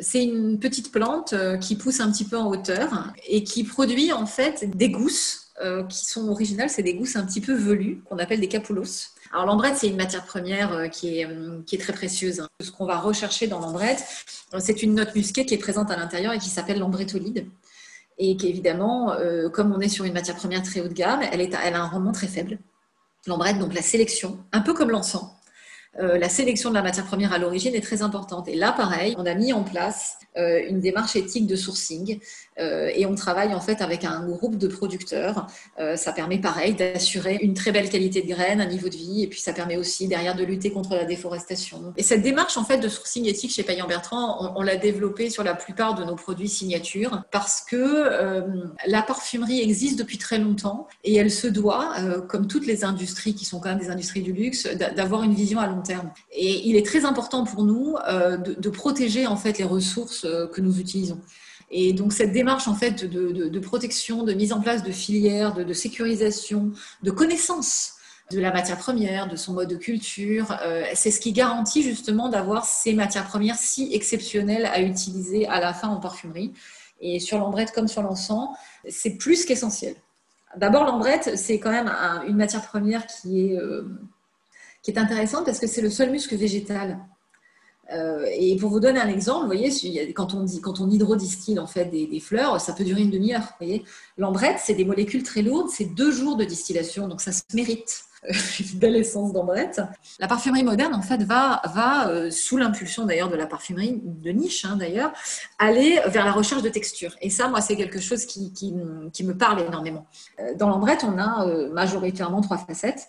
C'est 0.00 0.24
une 0.24 0.58
petite 0.58 0.92
plante 0.92 1.34
qui 1.60 1.76
pousse 1.76 2.00
un 2.00 2.10
petit 2.10 2.24
peu 2.24 2.36
en 2.36 2.48
hauteur 2.48 3.12
et 3.26 3.44
qui 3.44 3.64
produit 3.64 4.12
en 4.12 4.26
fait 4.26 4.76
des 4.76 4.90
gousses 4.90 5.52
qui 5.88 6.04
sont 6.04 6.28
originales. 6.28 6.68
C'est 6.68 6.82
des 6.82 6.94
gousses 6.94 7.16
un 7.16 7.24
petit 7.24 7.40
peu 7.40 7.54
velues 7.54 8.02
qu'on 8.04 8.18
appelle 8.18 8.40
des 8.40 8.48
capoulos. 8.48 9.08
Alors 9.32 9.46
l'ambrette, 9.46 9.76
c'est 9.76 9.88
une 9.88 9.96
matière 9.96 10.26
première 10.26 10.90
qui 10.90 11.20
est, 11.20 11.28
qui 11.64 11.76
est 11.76 11.78
très 11.78 11.94
précieuse. 11.94 12.46
Ce 12.60 12.70
qu'on 12.70 12.84
va 12.84 12.98
rechercher 12.98 13.46
dans 13.46 13.58
l'ambrette, 13.58 14.04
c'est 14.58 14.82
une 14.82 14.96
note 14.96 15.14
musquée 15.14 15.46
qui 15.46 15.54
est 15.54 15.58
présente 15.58 15.90
à 15.90 15.96
l'intérieur 15.96 16.34
et 16.34 16.38
qui 16.38 16.50
s'appelle 16.50 16.78
l'ambrettolide 16.78 17.46
et 18.18 18.36
qu'évidemment, 18.36 19.12
euh, 19.12 19.48
comme 19.48 19.72
on 19.72 19.80
est 19.80 19.88
sur 19.88 20.04
une 20.04 20.14
matière 20.14 20.36
première 20.36 20.62
très 20.62 20.80
haut 20.80 20.88
de 20.88 20.94
gamme, 20.94 21.20
elle, 21.30 21.40
est, 21.40 21.52
elle 21.64 21.74
a 21.74 21.82
un 21.82 21.86
rendement 21.86 22.12
très 22.12 22.26
faible. 22.26 22.58
L'ambrette, 23.26 23.58
donc 23.58 23.74
la 23.74 23.82
sélection, 23.82 24.38
un 24.52 24.60
peu 24.60 24.72
comme 24.72 24.90
l'encens, 24.90 25.35
euh, 25.98 26.18
la 26.18 26.28
sélection 26.28 26.70
de 26.70 26.74
la 26.74 26.82
matière 26.82 27.06
première 27.06 27.32
à 27.32 27.38
l'origine 27.38 27.74
est 27.74 27.80
très 27.80 28.02
importante. 28.02 28.48
Et 28.48 28.54
là, 28.54 28.72
pareil, 28.72 29.14
on 29.18 29.26
a 29.26 29.34
mis 29.34 29.52
en 29.52 29.62
place 29.62 30.18
euh, 30.36 30.60
une 30.68 30.80
démarche 30.80 31.16
éthique 31.16 31.46
de 31.46 31.56
sourcing 31.56 32.20
euh, 32.58 32.90
et 32.94 33.06
on 33.06 33.14
travaille 33.14 33.54
en 33.54 33.60
fait 33.60 33.80
avec 33.80 34.04
un 34.04 34.26
groupe 34.26 34.58
de 34.58 34.68
producteurs. 34.68 35.46
ça 35.96 36.12
permet, 36.12 36.38
pareil, 36.38 36.74
d'assurer 36.74 37.38
une 37.42 37.54
très 37.54 37.72
belle 37.72 37.88
qualité 37.88 38.22
de 38.22 38.28
graines, 38.28 38.60
un 38.60 38.66
niveau 38.66 38.88
de 38.88 38.96
vie, 38.96 39.22
et 39.22 39.26
puis 39.26 39.40
ça 39.40 39.52
permet 39.52 39.76
aussi 39.76 40.08
derrière 40.08 40.34
de 40.34 40.44
lutter 40.44 40.70
contre 40.70 40.94
la 40.94 41.04
déforestation. 41.04 41.92
Et 41.96 42.02
cette 42.02 42.22
démarche 42.22 42.56
en 42.56 42.64
fait 42.64 42.78
de 42.78 42.88
sourcing 42.88 43.26
éthique 43.26 43.52
chez 43.52 43.62
Payan 43.62 43.86
Bertrand, 43.86 44.54
on, 44.56 44.62
l'a 44.62 44.76
développée 44.76 45.30
sur 45.30 45.44
la 45.44 45.54
plupart 45.54 45.94
de 45.94 46.04
nos 46.04 46.16
produits 46.16 46.48
signatures 46.48 47.22
parce 47.30 47.60
que 47.60 48.42
la 48.86 49.02
parfumerie 49.02 49.60
existe 49.60 49.98
depuis 49.98 50.18
très 50.18 50.38
longtemps 50.38 50.88
et 51.04 51.14
elle 51.14 51.30
se 51.30 51.46
doit, 51.46 51.94
comme 52.28 52.46
toutes 52.46 52.66
les 52.66 52.84
industries 52.84 53.34
qui 53.34 53.44
sont 53.44 53.60
quand 53.60 53.70
même 53.70 53.78
des 53.78 53.90
industries 53.90 54.22
du 54.22 54.32
luxe, 54.32 54.66
d'avoir 54.66 55.22
une 55.22 55.34
vision 55.34 55.60
à 55.60 55.66
long 55.66 55.82
terme. 55.86 56.10
Et 56.32 56.68
il 56.68 56.76
est 56.76 56.84
très 56.84 57.04
important 57.04 57.44
pour 57.44 57.64
nous 57.64 57.96
euh, 58.08 58.36
de, 58.36 58.70
protéger 58.70 59.26
en 59.26 59.36
fait 59.36 59.58
les 59.58 59.64
ressources 59.64 60.24
euh, 60.24 60.46
que 60.46 60.60
nous 60.60 60.78
utilisons. 60.78 61.20
Et 61.70 61.92
donc 61.92 62.12
cette 62.12 62.32
démarche 62.32 62.68
en 62.68 62.74
fait 62.74 63.04
de, 63.04 63.58
protection, 63.58 64.22
de 64.22 64.32
mise 64.34 64.52
en 64.52 64.60
place 64.60 64.82
de 64.82 64.92
filières, 64.92 65.52
de, 65.54 65.72
sécurisation, 65.72 66.70
de 67.02 67.10
connaissance 67.10 67.94
de 68.30 68.40
la 68.40 68.52
matière 68.52 68.78
première, 68.78 69.28
de 69.28 69.36
son 69.36 69.52
mode 69.52 69.68
de 69.68 69.76
culture, 69.76 70.58
euh, 70.62 70.84
c'est 70.94 71.10
ce 71.10 71.20
qui 71.20 71.32
garantit 71.32 71.82
justement 71.82 72.28
d'avoir 72.28 72.64
ces 72.64 72.92
matières 72.92 73.26
premières 73.26 73.56
si 73.56 73.94
exceptionnelles 73.94 74.66
à 74.66 74.80
utiliser 74.80 75.46
à 75.46 75.60
la 75.60 75.72
fin 75.72 75.88
en 75.88 75.98
parfumerie. 75.98 76.52
Et 77.00 77.20
sur 77.20 77.38
l'ambrette 77.38 77.72
comme 77.72 77.88
sur 77.88 78.02
l'encens, 78.02 78.48
c'est 78.88 79.16
plus 79.16 79.44
qu'essentiel. 79.44 79.94
D'abord, 80.56 80.84
l'ambrette, 80.84 81.36
c'est 81.36 81.58
quand 81.58 81.70
même 81.70 81.92
une 82.26 82.36
matière 82.36 82.66
première 82.66 83.06
qui 83.06 83.42
est 83.42 83.58
qui 84.86 84.92
est 84.92 84.98
intéressante 85.00 85.44
parce 85.44 85.58
que 85.58 85.66
c'est 85.66 85.80
le 85.80 85.90
seul 85.90 86.10
muscle 86.12 86.36
végétal. 86.36 87.00
Euh, 87.92 88.24
et 88.32 88.54
pour 88.54 88.70
vous 88.70 88.78
donner 88.78 89.00
un 89.00 89.08
exemple, 89.08 89.40
vous 89.40 89.46
voyez, 89.46 90.12
quand 90.12 90.32
on, 90.32 90.44
dit, 90.44 90.60
quand 90.60 90.80
on 90.80 90.88
hydrodistille 90.88 91.58
en 91.58 91.66
fait 91.66 91.86
des, 91.86 92.20
fleurs, 92.20 92.60
ça 92.60 92.72
peut 92.72 92.84
durer 92.84 93.02
une 93.02 93.10
demi-heure. 93.10 93.58
L'ambrette, 94.16 94.58
c'est 94.60 94.74
des 94.74 94.84
molécules 94.84 95.24
très 95.24 95.42
lourdes, 95.42 95.70
c'est 95.70 95.86
deux 95.86 96.12
jours 96.12 96.36
de 96.36 96.44
distillation, 96.44 97.08
donc 97.08 97.20
ça 97.20 97.32
se 97.32 97.42
mérite 97.52 98.04
belle 98.76 98.94
essence 98.94 99.32
d'ambrette. 99.32 99.80
La 100.20 100.28
parfumerie 100.28 100.62
moderne, 100.62 100.94
en 100.94 101.02
fait, 101.02 101.20
va, 101.24 101.62
va 101.74 102.08
euh, 102.08 102.30
sous 102.30 102.56
l'impulsion 102.56 103.06
d'ailleurs 103.06 103.28
de 103.28 103.36
la 103.36 103.46
parfumerie 103.46 104.00
de 104.04 104.30
niche, 104.30 104.64
hein, 104.64 104.76
d'ailleurs, 104.76 105.12
aller 105.58 106.00
vers 106.06 106.24
la 106.24 106.32
recherche 106.32 106.62
de 106.62 106.68
texture. 106.68 107.16
Et 107.20 107.30
ça, 107.30 107.48
moi, 107.48 107.60
c'est 107.60 107.74
quelque 107.74 108.00
chose 108.00 108.24
qui, 108.24 108.52
qui, 108.52 108.72
qui, 109.12 109.24
me 109.24 109.36
parle 109.36 109.62
énormément. 109.62 110.06
Euh, 110.38 110.54
dans 110.54 110.68
l'ambrette, 110.68 111.02
on 111.02 111.18
a 111.18 111.44
majoritairement 111.72 112.40
trois 112.40 112.58
facettes 112.58 113.08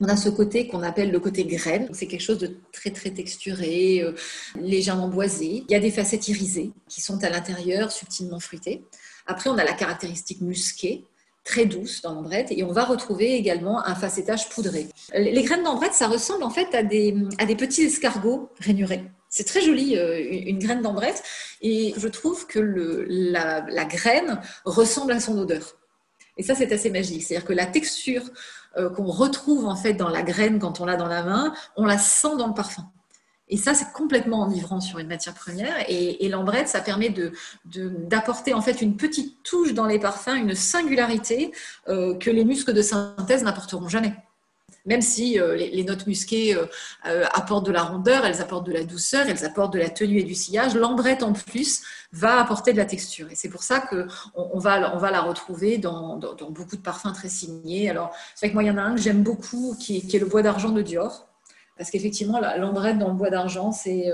on 0.00 0.08
a 0.08 0.16
ce 0.16 0.28
côté 0.28 0.66
qu'on 0.66 0.82
appelle 0.82 1.10
le 1.10 1.20
côté 1.20 1.44
graine. 1.44 1.88
C'est 1.92 2.06
quelque 2.06 2.22
chose 2.22 2.38
de 2.38 2.56
très 2.72 2.90
très 2.90 3.10
texturé, 3.10 4.02
euh, 4.02 4.12
légèrement 4.60 5.08
boisé. 5.08 5.64
Il 5.68 5.72
y 5.72 5.74
a 5.74 5.80
des 5.80 5.90
facettes 5.90 6.28
irisées 6.28 6.72
qui 6.88 7.00
sont 7.00 7.22
à 7.24 7.30
l'intérieur, 7.30 7.92
subtilement 7.92 8.40
fruitées. 8.40 8.84
Après, 9.26 9.50
on 9.50 9.56
a 9.56 9.64
la 9.64 9.72
caractéristique 9.72 10.40
musquée, 10.40 11.04
très 11.44 11.66
douce 11.66 12.02
dans 12.02 12.14
l'ambrette. 12.14 12.50
Et 12.50 12.64
on 12.64 12.72
va 12.72 12.84
retrouver 12.84 13.34
également 13.34 13.86
un 13.86 13.94
facettage 13.94 14.48
poudré. 14.48 14.88
Les 15.14 15.42
graines 15.42 15.62
d'ambrette, 15.62 15.94
ça 15.94 16.08
ressemble 16.08 16.42
en 16.42 16.50
fait 16.50 16.74
à 16.74 16.82
des, 16.82 17.14
à 17.38 17.44
des 17.44 17.54
petits 17.56 17.82
escargots 17.82 18.50
rainurés. 18.60 19.04
C'est 19.28 19.44
très 19.44 19.60
joli, 19.60 19.96
euh, 19.96 20.20
une 20.46 20.58
graine 20.58 20.82
d'ambrette. 20.82 21.22
Et 21.60 21.94
je 21.96 22.08
trouve 22.08 22.46
que 22.46 22.58
la, 23.08 23.64
la 23.68 23.84
graine 23.84 24.40
ressemble 24.64 25.12
à 25.12 25.20
son 25.20 25.38
odeur. 25.38 25.76
Et 26.36 26.42
ça, 26.42 26.54
c'est 26.54 26.72
assez 26.72 26.90
magique. 26.90 27.22
C'est-à-dire 27.22 27.46
que 27.46 27.52
la 27.52 27.66
texture 27.66 28.22
euh, 28.76 28.90
qu'on 28.90 29.06
retrouve 29.06 29.66
en 29.66 29.76
fait 29.76 29.94
dans 29.94 30.08
la 30.08 30.22
graine 30.22 30.58
quand 30.58 30.80
on 30.80 30.84
l'a 30.84 30.96
dans 30.96 31.08
la 31.08 31.22
main, 31.22 31.54
on 31.76 31.84
la 31.84 31.98
sent 31.98 32.36
dans 32.38 32.48
le 32.48 32.54
parfum. 32.54 32.84
Et 33.48 33.56
ça, 33.56 33.74
c'est 33.74 33.92
complètement 33.92 34.42
enivrant 34.42 34.80
sur 34.80 34.98
une 34.98 35.06
matière 35.06 35.34
première. 35.34 35.74
Et, 35.88 36.28
l'ambrette, 36.28 36.66
ça 36.68 36.80
permet 36.80 37.14
d'apporter 37.64 38.54
en 38.54 38.62
fait 38.62 38.80
une 38.80 38.96
petite 38.96 39.42
touche 39.42 39.74
dans 39.74 39.86
les 39.86 39.98
parfums, 39.98 40.36
une 40.36 40.54
singularité 40.54 41.52
euh, 41.88 42.14
que 42.16 42.30
les 42.30 42.44
muscles 42.44 42.72
de 42.72 42.80
synthèse 42.80 43.44
n'apporteront 43.44 43.88
jamais 43.88 44.14
même 44.84 45.00
si 45.00 45.40
euh, 45.40 45.56
les, 45.56 45.84
notes 45.84 46.06
musquées 46.06 46.54
euh, 46.54 46.66
euh, 47.06 47.24
apportent 47.32 47.66
de 47.66 47.72
la 47.72 47.82
rondeur, 47.82 48.24
elles 48.24 48.40
apportent 48.40 48.66
de 48.66 48.72
la 48.72 48.84
douceur, 48.84 49.26
elles 49.28 49.44
apportent 49.44 49.72
de 49.72 49.78
la 49.78 49.88
tenue 49.88 50.18
et 50.18 50.24
du 50.24 50.34
sillage, 50.34 50.74
l'ambrette 50.74 51.22
en 51.22 51.32
plus 51.32 51.82
va 52.12 52.40
apporter 52.40 52.72
de 52.72 52.78
la 52.78 52.84
texture. 52.84 53.30
Et 53.30 53.34
c'est 53.34 53.48
pour 53.48 53.62
ça 53.62 53.80
qu'on 53.80 54.06
on 54.34 54.58
va, 54.58 54.78
la 54.78 55.20
retrouver 55.22 55.78
dans, 55.78 56.18
beaucoup 56.50 56.76
de 56.76 56.82
parfums 56.82 57.12
très 57.12 57.28
signés. 57.28 57.88
Alors, 57.88 58.14
c'est 58.34 58.46
vrai 58.46 58.50
que 58.50 58.54
moi, 58.54 58.62
il 58.62 58.66
y 58.66 58.70
en 58.70 58.78
a 58.78 58.82
un 58.82 58.94
que 58.94 59.00
j'aime 59.00 59.22
beaucoup, 59.22 59.76
qui, 59.78 60.06
qui, 60.06 60.16
est 60.16 60.20
le 60.20 60.26
bois 60.26 60.42
d'argent 60.42 60.70
de 60.70 60.82
Dior. 60.82 61.26
Parce 61.76 61.90
qu'effectivement, 61.90 62.40
l'ambrette 62.56 62.98
dans 62.98 63.08
le 63.08 63.14
bois 63.14 63.30
d'argent, 63.30 63.72
c'est 63.72 64.08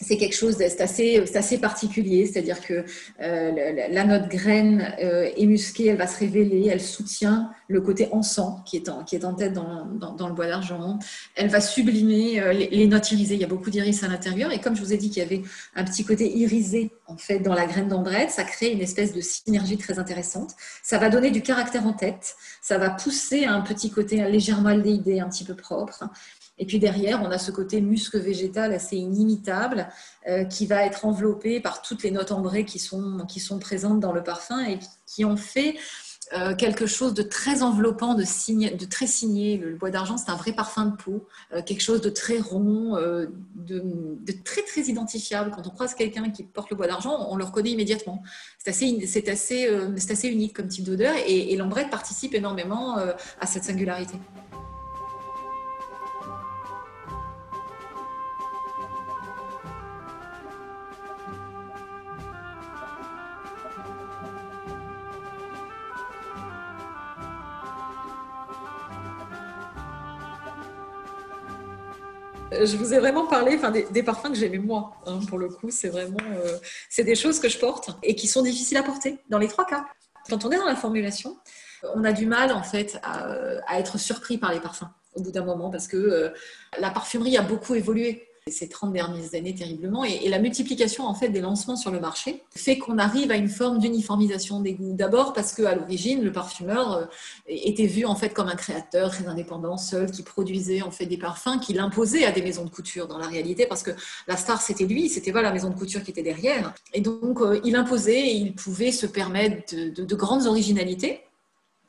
c'est 0.00 0.16
quelque 0.16 0.34
chose 0.34 0.56
d'assez 0.56 1.22
assez 1.34 1.58
particulier, 1.58 2.26
c'est-à-dire 2.26 2.60
que 2.62 2.84
euh, 3.20 3.88
la, 3.90 4.04
note 4.04 4.28
graine 4.28 4.94
euh, 5.02 5.28
est 5.36 5.46
musquée, 5.46 5.88
elle 5.88 5.98
va 5.98 6.06
se 6.06 6.18
révéler, 6.18 6.68
elle 6.70 6.80
soutient 6.80 7.50
le 7.68 7.82
côté 7.82 8.08
encens 8.10 8.60
qui 8.64 8.78
est 8.78 8.88
en, 8.88 9.04
tête 9.04 9.52
dans, 9.52 10.28
le 10.28 10.32
bois 10.32 10.46
d'argent, 10.46 10.98
elle 11.36 11.48
va 11.48 11.60
sublimer 11.60 12.40
euh, 12.40 12.52
les, 12.52 12.86
notes 12.86 13.12
irisées, 13.12 13.34
il 13.34 13.40
y 13.42 13.44
a 13.44 13.46
beaucoup 13.48 13.68
d'iris 13.68 14.02
à 14.02 14.08
l'intérieur, 14.08 14.52
et 14.52 14.58
comme 14.58 14.74
je 14.74 14.80
vous 14.80 14.94
ai 14.94 14.96
dit 14.96 15.10
qu'il 15.10 15.22
y 15.22 15.26
avait 15.26 15.42
un 15.76 15.84
petit 15.84 16.04
côté 16.04 16.34
irisé 16.34 16.90
en 17.06 17.18
fait 17.18 17.40
dans 17.40 17.54
la 17.54 17.66
graine 17.66 17.88
d'ambrette, 17.88 18.30
ça 18.30 18.44
crée 18.44 18.72
une 18.72 18.80
espèce 18.80 19.12
de 19.12 19.20
synergie 19.20 19.76
très 19.76 19.98
intéressante, 19.98 20.54
ça 20.82 20.96
va 20.96 21.10
donner 21.10 21.30
du 21.30 21.42
caractère 21.42 21.86
en 21.86 21.92
tête, 21.92 22.36
ça 22.62 22.78
va 22.78 22.88
pousser 22.88 23.44
un 23.44 23.60
petit 23.60 23.90
côté 23.90 24.16
légèrement 24.30 24.70
aldéhydé, 24.70 25.20
un 25.20 25.28
petit 25.28 25.44
peu 25.44 25.54
propre, 25.54 26.04
et 26.60 26.66
puis 26.66 26.78
derrière, 26.78 27.22
on 27.22 27.30
a 27.30 27.38
ce 27.38 27.50
côté 27.50 27.80
muscle 27.80 28.18
végétal 28.18 28.74
assez 28.74 28.96
inimitable 28.96 29.88
euh, 30.28 30.44
qui 30.44 30.66
va 30.66 30.84
être 30.84 31.06
enveloppé 31.06 31.58
par 31.58 31.80
toutes 31.80 32.02
les 32.02 32.10
notes 32.10 32.32
ambrées 32.32 32.66
qui 32.66 32.78
sont, 32.78 33.26
présentes 33.58 33.98
dans 33.98 34.12
le 34.12 34.22
parfum 34.22 34.62
et 34.66 34.78
qui 35.06 35.24
ont 35.24 35.38
fait 35.38 35.76
euh, 36.34 36.54
quelque 36.54 36.86
chose 36.86 37.14
de 37.14 37.22
très 37.22 37.62
enveloppant, 37.62 38.12
de, 38.12 38.24
très 38.84 39.06
signé. 39.06 39.56
Le, 39.56 39.74
bois 39.74 39.88
d'argent, 39.88 40.18
c'est 40.18 40.30
un 40.30 40.36
vrai 40.36 40.52
parfum 40.52 40.84
de 40.84 40.96
peau, 40.96 41.26
euh, 41.54 41.62
quelque 41.62 41.80
chose 41.80 42.02
de 42.02 42.10
très 42.10 42.38
rond, 42.38 42.94
de, 43.54 43.82
très 44.44 44.60
très 44.62 44.82
identifiable. 44.82 45.52
Quand 45.56 45.66
on 45.66 45.70
croise 45.70 45.94
quelqu'un 45.94 46.28
qui 46.28 46.42
porte 46.42 46.68
le 46.68 46.76
bois 46.76 46.88
d'argent, 46.88 47.26
on 47.30 47.36
le 47.36 47.44
reconnaît 47.44 47.70
immédiatement. 47.70 48.22
C'est 48.58 49.28
assez, 49.30 50.28
unique 50.28 50.52
comme 50.54 50.68
type 50.68 50.84
d'odeur 50.84 51.14
et, 51.26 51.54
et 51.54 51.58
participe 51.90 52.34
énormément 52.34 52.98
à 52.98 53.46
cette 53.46 53.64
singularité. 53.64 54.18
Je 72.62 72.76
vous 72.76 72.92
ai 72.92 72.98
vraiment 72.98 73.26
parlé 73.26 73.58
des, 73.90 74.02
parfums 74.02 74.28
que 74.28 74.34
j'aimais 74.34 74.58
moi. 74.58 74.92
Hein, 75.06 75.20
pour 75.28 75.38
le 75.38 75.48
coup, 75.48 75.70
c'est 75.70 75.88
vraiment 75.88 76.18
euh, 76.44 76.58
c'est 76.90 77.04
des 77.04 77.14
choses 77.14 77.40
que 77.40 77.48
je 77.48 77.58
porte 77.58 77.90
et 78.02 78.14
qui 78.14 78.26
sont 78.26 78.42
difficiles 78.42 78.76
à 78.76 78.82
porter 78.82 79.18
dans 79.30 79.38
les 79.38 79.48
trois 79.48 79.64
cas. 79.64 79.86
Quand 80.28 80.44
on 80.44 80.50
est 80.50 80.58
dans 80.58 80.66
la 80.66 80.76
formulation, 80.76 81.38
on 81.94 82.04
a 82.04 82.12
du 82.12 82.26
mal 82.26 82.52
en 82.52 82.62
fait 82.62 82.98
à, 83.02 83.78
être 83.78 83.98
surpris 83.98 84.36
par 84.36 84.52
les 84.52 84.60
parfums 84.60 84.90
au 85.14 85.22
bout 85.22 85.32
d'un 85.32 85.44
moment 85.44 85.70
parce 85.70 85.88
que 85.88 85.96
euh, 85.96 86.28
la 86.78 86.90
parfumerie 86.90 87.36
a 87.36 87.42
beaucoup 87.42 87.74
évolué 87.74 88.28
ces 88.50 88.68
30 88.68 88.92
dernières 88.92 89.34
années 89.34 89.54
terriblement. 89.54 90.04
Et, 90.04 90.28
la 90.28 90.38
multiplication 90.38 91.06
en 91.06 91.14
fait 91.14 91.28
des 91.28 91.40
lancements 91.40 91.76
sur 91.76 91.90
le 91.90 91.98
marché 91.98 92.42
fait 92.54 92.78
qu'on 92.78 92.98
arrive 92.98 93.30
à 93.30 93.36
une 93.36 93.48
forme 93.48 93.78
d'uniformisation 93.78 94.60
des 94.60 94.74
goûts. 94.74 94.94
D'abord 94.94 95.32
parce 95.32 95.52
qu'à 95.52 95.74
l'origine, 95.74 96.22
le 96.22 96.30
parfumeur 96.30 96.92
euh, 96.92 97.04
était 97.48 97.86
vu 97.86 98.04
en 98.04 98.14
fait 98.14 98.30
comme 98.30 98.48
un 98.48 98.54
créateur 98.54 99.10
très 99.10 99.26
indépendant, 99.26 99.76
seul, 99.76 100.10
qui 100.10 100.22
produisait 100.22 100.82
en 100.82 100.90
fait 100.90 101.06
des 101.06 101.18
parfums, 101.18 101.58
qu'il 101.60 101.80
imposait 101.80 102.24
à 102.24 102.32
des 102.32 102.42
maisons 102.42 102.64
de 102.64 102.70
couture 102.70 103.08
dans 103.08 103.18
la 103.18 103.26
réalité, 103.26 103.66
parce 103.66 103.82
que 103.82 103.90
la 104.28 104.36
star 104.36 104.60
c'était 104.60 104.84
lui, 104.86 105.08
c'était 105.08 105.32
pas 105.32 105.42
la 105.42 105.52
maison 105.52 105.70
de 105.70 105.74
couture 105.74 106.02
qui 106.02 106.10
était 106.10 106.22
derrière. 106.22 106.74
Et 106.92 107.00
donc 107.00 107.40
euh, 107.40 107.60
il 107.64 107.74
imposait 107.74 108.20
et 108.20 108.36
il 108.36 108.54
pouvait 108.54 108.92
se 108.92 109.06
permettre 109.06 109.74
de 109.74 110.14
grandes 110.14 110.46
originalités 110.46 111.22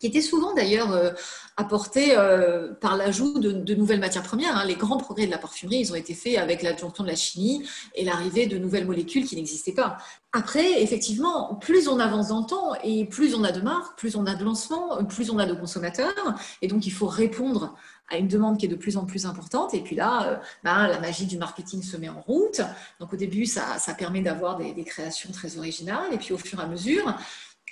qui 0.02 0.08
était 0.08 0.22
souvent 0.22 0.54
d'ailleurs 0.56 0.92
euh, 0.92 1.12
apporté 1.58 2.18
euh, 2.18 2.74
par 2.74 2.98
l'ajout 2.98 3.40
de, 3.40 3.76
nouvelles 3.76 4.00
matières 4.00 4.24
premières. 4.24 4.58
Hein. 4.58 4.66
Les 4.66 4.76
grands 4.76 4.98
progrès 4.98 5.28
de 5.28 5.32
la 5.32 5.38
parfumerie, 5.38 5.78
ils 5.78 5.92
ont 5.92 5.96
été 5.96 6.16
faits 6.16 6.38
avec 6.38 6.64
l'adjonction 6.64 7.04
de 7.04 7.10
la 7.10 7.16
chimie 7.16 7.64
et 7.94 8.04
l'arrivée 8.04 8.48
de 8.48 8.58
nouvelles 8.58 8.88
molécules 8.88 9.26
qui 9.26 9.36
n'existaient 9.36 9.74
pas. 9.74 9.98
Après, 10.34 10.82
effectivement, 10.82 11.56
plus 11.56 11.88
on 11.88 12.00
avance 12.00 12.30
dans 12.30 12.40
le 12.40 12.46
temps 12.48 12.74
et 12.84 13.06
plus 13.06 13.36
on 13.36 13.44
a 13.44 13.52
de 13.52 13.62
marques, 13.62 13.98
plus 13.98 14.16
on 14.16 14.26
a 14.26 14.34
de 14.34 14.44
lancements, 14.44 15.04
plus 15.06 15.30
on 15.30 15.38
a 15.38 15.46
de 15.46 15.54
consommateurs, 15.54 16.36
et 16.64 16.68
donc 16.68 16.88
il 16.88 16.92
faut 16.92 17.08
répondre 17.08 17.76
à 18.10 18.18
une 18.18 18.28
demande 18.28 18.58
qui 18.58 18.66
est 18.66 18.70
de 18.70 18.76
plus 18.76 18.98
en 18.98 19.06
plus 19.06 19.26
importante. 19.26 19.74
Et 19.74 19.82
puis 19.82 19.96
là, 19.96 20.28
euh, 20.28 20.36
ben, 20.64 20.88
la 20.88 21.00
magie 21.00 21.28
du 21.28 21.38
marketing 21.38 21.82
se 21.82 21.96
met 21.96 22.10
en 22.10 22.22
route. 22.22 22.62
Donc 23.00 23.14
au 23.14 23.16
début, 23.16 23.46
ça, 23.46 23.78
permet 23.98 24.22
d'avoir 24.22 24.58
des, 24.58 24.74
des 24.74 24.84
créations 24.84 25.32
très 25.32 25.58
originales, 25.58 26.14
et 26.14 26.18
puis 26.18 26.34
au 26.34 26.38
fur 26.38 26.60
et 26.60 26.64
à 26.64 26.68
mesure, 26.68 27.16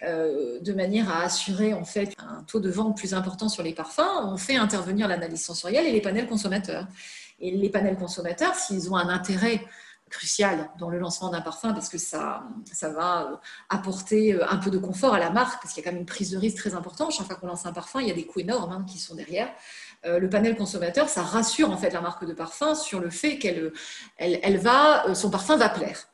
euh, 0.04 0.60
de 0.62 0.74
manière 0.74 1.10
à 1.10 1.24
assurer 1.24 1.74
en 1.74 1.84
fait 1.84 2.14
un 2.20 2.44
taux 2.44 2.60
de 2.60 2.70
vente 2.70 2.96
plus 2.96 3.14
important 3.14 3.50
sur 3.50 3.64
les 3.64 3.74
parfums, 3.74 4.02
on 4.24 4.38
fait 4.38 4.56
intervenir 4.56 5.08
l'analyse 5.08 5.44
sensorielle 5.44 5.86
et 5.86 5.92
les 5.92 6.02
panels 6.02 6.28
consommateurs. 6.28 6.88
Et 7.40 7.52
les 7.52 7.70
panels 7.70 7.98
consommateurs, 7.98 8.56
s'ils 8.56 8.92
ont 8.92 8.96
un 8.96 9.10
intérêt 9.10 9.66
crucial 10.10 10.72
dans 10.80 10.90
le 10.90 10.98
lancement 10.98 11.30
d'un 11.30 11.42
parfum 11.42 11.72
parce 11.72 11.88
que 11.88 12.00
ça, 12.00 12.44
ça 12.72 12.90
va 12.90 13.30
euh, 13.30 13.36
apporter 13.70 14.34
euh, 14.34 14.50
un 14.50 14.58
peu 14.58 14.72
de 14.72 14.80
confort 14.80 15.14
à 15.14 15.20
la 15.20 15.30
marque 15.30 15.62
parce 15.62 15.74
qu'il 15.74 15.84
y 15.84 15.86
a 15.86 15.90
quand 15.90 15.94
même 15.94 16.02
une 16.02 16.08
prise 16.08 16.32
de 16.32 16.38
risque 16.38 16.58
très 16.58 16.74
importante. 16.74 17.12
Chaque 17.12 17.28
fois 17.28 17.36
qu'on 17.36 17.48
lance 17.48 17.66
un 17.66 17.74
parfum, 17.74 18.02
il 18.02 18.08
y 18.08 18.12
a 18.12 18.16
des 18.16 18.26
coûts 18.26 18.40
énormes 18.40 18.72
hein, 18.72 18.86
qui 18.90 18.98
sont 18.98 19.16
derrière. 19.16 19.50
le 20.06 20.28
panel 20.30 20.56
consommateur, 20.56 21.10
ça 21.10 21.22
rassure 21.22 21.70
en 21.70 21.78
fait 21.78 21.92
la 21.92 22.02
marque 22.02 22.26
de 22.26 22.34
parfum 22.34 22.74
sur 22.74 23.00
le 23.00 23.10
fait 23.10 23.38
qu'elle 23.38 23.72
elle 24.18 24.58
va, 24.58 25.14
son 25.14 25.30
parfum 25.30 25.58
va 25.58 25.70
plaire. 25.70 26.09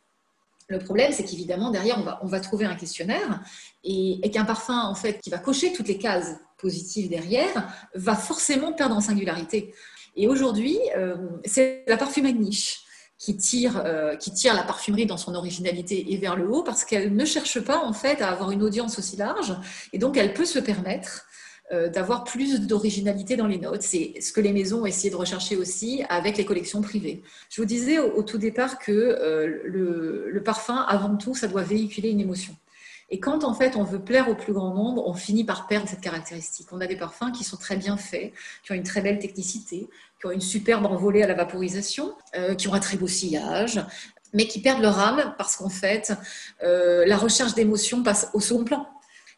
Le 0.67 0.79
problème, 0.79 1.11
c'est 1.11 1.23
qu'évidemment, 1.23 1.69
derrière, 1.69 1.99
on 1.99 2.03
va, 2.03 2.19
on 2.23 2.27
va, 2.27 2.39
trouver 2.39 2.65
un 2.65 2.75
questionnaire 2.75 3.41
et, 3.83 4.19
qu'un 4.31 4.45
parfum, 4.45 4.81
en 4.81 4.95
fait, 4.95 5.19
qui 5.21 5.29
va 5.29 5.37
cocher 5.37 5.73
toutes 5.73 5.87
les 5.87 5.99
cases 5.99 6.35
positives 6.57 7.09
derrière, 7.09 7.71
va 7.93 8.15
forcément 8.15 8.73
perdre 8.73 8.95
en 8.95 9.01
singularité. 9.01 9.75
Et 10.15 10.27
aujourd'hui, 10.27 10.79
euh, 10.97 11.15
c'est 11.43 11.83
la 11.87 11.97
parfumerie 11.97 12.33
de 12.33 12.39
niche 12.39 12.81
qui 13.17 13.37
tire, 13.37 13.81
euh, 13.85 14.15
qui 14.15 14.31
tire 14.33 14.55
la 14.55 14.63
parfumerie 14.63 15.05
dans 15.05 15.17
son 15.17 15.35
originalité 15.35 16.13
et 16.13 16.17
vers 16.17 16.35
le 16.35 16.49
haut 16.49 16.63
parce 16.63 16.83
qu'elle 16.83 17.15
ne 17.15 17.25
cherche 17.25 17.59
pas, 17.59 17.83
en 17.83 17.93
fait, 17.93 18.21
à 18.21 18.31
avoir 18.31 18.51
une 18.51 18.63
audience 18.63 18.97
aussi 18.97 19.17
large. 19.17 19.55
Et 19.93 19.99
donc, 19.99 20.17
elle 20.17 20.33
peut 20.33 20.45
se 20.45 20.59
permettre 20.59 21.25
d'avoir 21.71 22.23
plus 22.23 22.61
d'originalité 22.61 23.35
dans 23.35 23.47
les 23.47 23.57
notes. 23.57 23.81
C'est 23.81 24.21
ce 24.21 24.31
que 24.31 24.39
les 24.39 24.53
maisons 24.53 24.83
ont 24.83 24.85
essayé 24.85 25.09
de 25.09 25.15
rechercher 25.15 25.57
aussi 25.57 26.03
avec 26.09 26.37
les 26.37 26.45
collections 26.45 26.81
privées. 26.81 27.23
Je 27.49 27.59
vous 27.59 27.65
disais 27.65 27.97
au, 27.97 28.21
tout 28.21 28.37
départ 28.37 28.77
que 28.77 28.91
euh, 28.91 29.61
le, 29.65 30.43
parfum, 30.43 30.85
avant 30.87 31.15
tout, 31.17 31.33
ça 31.33 31.47
doit 31.47 31.63
véhiculer 31.63 32.09
une 32.09 32.21
émotion. 32.21 32.55
Et 33.09 33.19
quand 33.19 33.43
en 33.43 33.53
fait 33.53 33.75
on 33.75 33.83
veut 33.83 33.99
plaire 33.99 34.29
au 34.29 34.35
plus 34.35 34.53
grand 34.53 34.73
nombre, 34.73 35.07
on 35.07 35.13
finit 35.13 35.43
par 35.43 35.67
perdre 35.67 35.87
cette 35.87 36.01
caractéristique. 36.01 36.67
On 36.71 36.81
a 36.81 36.87
des 36.87 36.95
parfums 36.95 37.31
qui 37.31 37.43
sont 37.43 37.57
très 37.57 37.77
bien 37.77 37.97
faits, 37.97 38.33
qui 38.63 38.71
ont 38.71 38.75
une 38.75 38.83
très 38.83 39.01
belle 39.01 39.19
technicité, 39.19 39.87
qui 40.19 40.27
ont 40.27 40.31
une 40.31 40.41
superbe 40.41 40.85
envolée 40.85 41.23
à 41.23 41.27
la 41.27 41.35
vaporisation, 41.35 42.13
euh, 42.35 42.55
qui 42.55 42.67
ont 42.67 42.73
un 42.73 42.79
très 42.79 42.97
beau 42.97 43.07
sillage, 43.07 43.83
mais 44.33 44.47
qui 44.47 44.61
perdent 44.61 44.81
leur 44.81 44.99
âme 44.99 45.33
parce 45.37 45.55
qu'en 45.55 45.69
fait 45.69 46.13
la 46.61 47.17
recherche 47.17 47.53
d'émotion 47.53 48.03
passe 48.03 48.29
au 48.33 48.39
second 48.39 48.65
plan. 48.65 48.87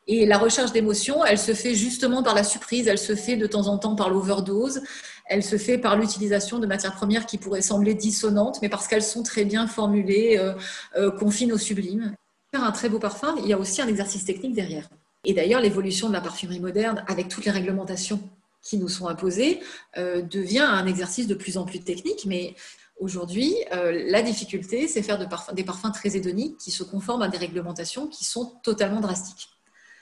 Et 0.08 0.26
la 0.26 0.38
recherche 0.38 0.72
d'émotions, 0.72 1.26
elle 1.26 1.38
se 1.38 1.54
fait 1.54 1.76
justement 1.76 2.24
par 2.24 2.34
la 2.34 2.46
surprise, 2.46 2.88
elle 2.88 2.98
se 2.98 3.14
fait 3.14 3.36
de 3.36 3.46
temps 3.46 3.68
en 3.68 3.78
temps 3.78 3.96
par 3.96 4.10
l'overdose, 4.10 4.82
elle 5.26 5.44
se 5.44 5.58
fait 5.58 5.78
par 5.78 5.98
l'utilisation 5.98 6.60
de 6.60 6.66
matières 6.66 6.96
premières 6.96 7.26
qui 7.26 7.38
pourraient 7.38 7.62
sembler 7.62 7.94
dissonantes, 7.94 8.60
mais 8.62 8.70
parce 8.70 8.88
qu'elles 8.88 9.04
sont 9.04 9.22
très 9.22 9.44
bien 9.44 9.68
formulées, 9.68 10.38
euh, 10.40 10.54
euh, 10.96 11.12
au 11.12 11.58
sublime. 11.58 12.14
Faire 12.52 12.64
un 12.64 12.72
très 12.72 12.88
beau 12.88 13.00
parfum, 13.00 13.36
il 13.44 13.50
y 13.50 13.54
a 13.54 13.60
aussi 13.60 13.82
un 13.82 13.88
exercice 13.88 14.24
technique 14.24 14.54
derrière. 14.54 14.88
Et 15.26 15.34
d'ailleurs, 15.34 15.60
l'évolution 15.60 16.08
de 16.08 16.14
la 16.14 16.22
parfumerie 16.22 16.62
moderne, 16.62 17.04
avec 17.08 17.28
toutes 17.28 17.44
les 17.44 17.52
réglementations 17.52 18.22
qui 18.62 18.78
nous 18.78 18.88
sont 18.88 19.10
imposées, 19.10 19.60
euh, 19.98 20.22
devient 20.22 20.60
un 20.60 20.88
exercice 20.88 21.28
de 21.28 21.36
plus 21.36 21.58
en 21.58 21.66
plus 21.66 21.82
technique, 21.82 22.26
mais 22.26 22.56
Aujourd'hui, 23.00 23.54
la 23.72 24.24
difficulté, 24.24 24.88
c'est 24.88 25.04
faire 25.04 25.20
de 25.20 25.28
des 25.54 25.64
parfums 25.64 25.92
très 25.94 26.18
hédoniques 26.18 26.58
qui 26.58 26.72
se 26.72 26.82
conforment 26.82 27.22
à 27.22 27.28
des 27.28 27.38
réglementations 27.38 28.08
qui 28.08 28.26
sont 28.26 28.54
totalement 28.64 29.02
drastiques. 29.02 29.50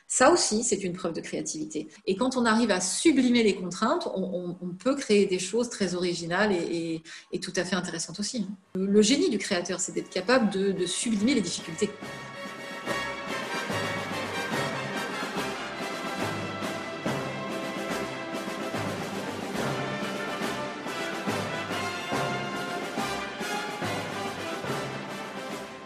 Ça 0.07 0.31
aussi, 0.31 0.63
c'est 0.63 0.83
une 0.83 0.93
preuve 0.93 1.13
de 1.13 1.21
créativité. 1.21 1.87
Et 2.05 2.15
quand 2.15 2.37
on 2.37 2.45
arrive 2.45 2.69
à 2.69 2.79
sublimer 2.79 3.41
les 3.41 3.55
contraintes, 3.55 4.07
on, 4.13 4.55
peut 4.77 4.95
créer 4.95 5.25
des 5.25 5.39
choses 5.39 5.69
très 5.69 5.95
originales 5.95 6.51
et, 6.51 7.01
tout 7.41 7.53
à 7.55 7.63
fait 7.63 7.75
intéressantes 7.75 8.19
aussi. 8.19 8.47
Le 8.75 9.01
génie 9.01 9.29
du 9.29 9.39
créateur, 9.39 9.79
c'est 9.79 9.93
d'être 9.93 10.09
capable 10.09 10.51
de, 10.51 10.85
sublimer 10.85 11.33
les 11.33 11.41
difficultés. 11.41 11.89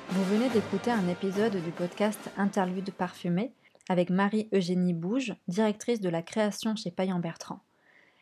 Vous 0.10 0.23
venez 0.25 0.49
d'écouter 0.49 0.91
un 0.91 1.08
épisode 1.08 1.55
du 1.63 1.71
podcast 1.71 2.19
Interlude 2.38 2.91
parfumé 2.91 3.51
avec 3.89 4.10
Marie-Eugénie 4.10 4.93
Bouge, 4.93 5.36
directrice 5.47 5.99
de 5.99 6.10
la 6.10 6.21
création 6.21 6.75
chez 6.75 6.91
Payan 6.91 7.19
Bertrand. 7.19 7.60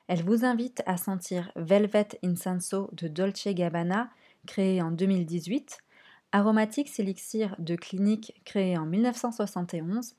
Elle 0.08 0.23
vous 0.23 0.45
invite 0.45 0.82
à 0.86 0.97
sentir 0.97 1.51
Velvet 1.58 2.08
Incenso 2.23 2.89
de 2.93 3.10
Dolce 3.10 3.49
Gabbana, 3.49 4.10
créé 4.45 4.82
en 4.82 4.91
2018, 4.91 5.80
Aromatics 6.32 6.99
Elixir 6.99 7.56
de 7.60 7.75
Clinique, 7.75 8.41
créé 8.45 8.77
en 8.77 8.86
1971, 8.86 10.15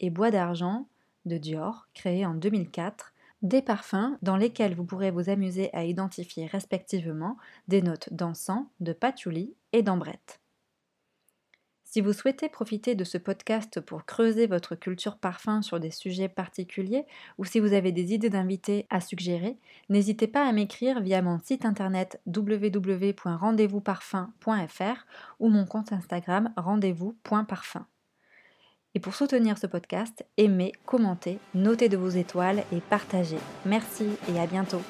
et 0.00 0.10
Bois 0.10 0.30
d'argent 0.30 0.88
de 1.26 1.36
Dior, 1.36 1.86
créé 1.92 2.24
en 2.24 2.34
2004, 2.34 3.12
des 3.42 3.60
parfums 3.62 4.16
dans 4.22 4.36
lesquels 4.36 4.74
vous 4.74 4.84
pourrez 4.84 5.10
vous 5.10 5.28
amuser 5.28 5.70
à 5.74 5.84
identifier 5.84 6.46
respectivement 6.46 7.36
des 7.68 7.82
notes 7.82 8.12
d'encens, 8.12 8.66
de 8.80 8.92
patchouli 8.92 9.54
et 9.72 9.82
d'ambrette. 9.82 10.40
Si 11.96 12.02
vous 12.02 12.12
souhaitez 12.12 12.50
profiter 12.50 12.94
de 12.94 13.04
ce 13.04 13.16
podcast 13.16 13.80
pour 13.80 14.04
creuser 14.04 14.46
votre 14.46 14.74
culture 14.74 15.16
parfum 15.16 15.62
sur 15.62 15.80
des 15.80 15.90
sujets 15.90 16.28
particuliers 16.28 17.06
ou 17.38 17.46
si 17.46 17.58
vous 17.58 17.72
avez 17.72 17.90
des 17.90 18.12
idées 18.12 18.28
d'invités 18.28 18.86
à 18.90 19.00
suggérer, 19.00 19.56
n'hésitez 19.88 20.26
pas 20.26 20.46
à 20.46 20.52
m'écrire 20.52 21.00
via 21.00 21.22
mon 21.22 21.38
site 21.38 21.64
internet 21.64 22.20
www.rendezvousparfum.fr 22.26 25.06
ou 25.40 25.48
mon 25.48 25.64
compte 25.64 25.94
Instagram 25.94 26.52
rendez-vous.parfum. 26.58 27.86
Et 28.94 29.00
pour 29.00 29.14
soutenir 29.14 29.56
ce 29.56 29.66
podcast, 29.66 30.22
aimez, 30.36 30.72
commentez, 30.84 31.38
notez 31.54 31.88
de 31.88 31.96
vos 31.96 32.10
étoiles 32.10 32.62
et 32.72 32.82
partagez. 32.90 33.38
Merci 33.64 34.04
et 34.28 34.38
à 34.38 34.46
bientôt. 34.46 34.82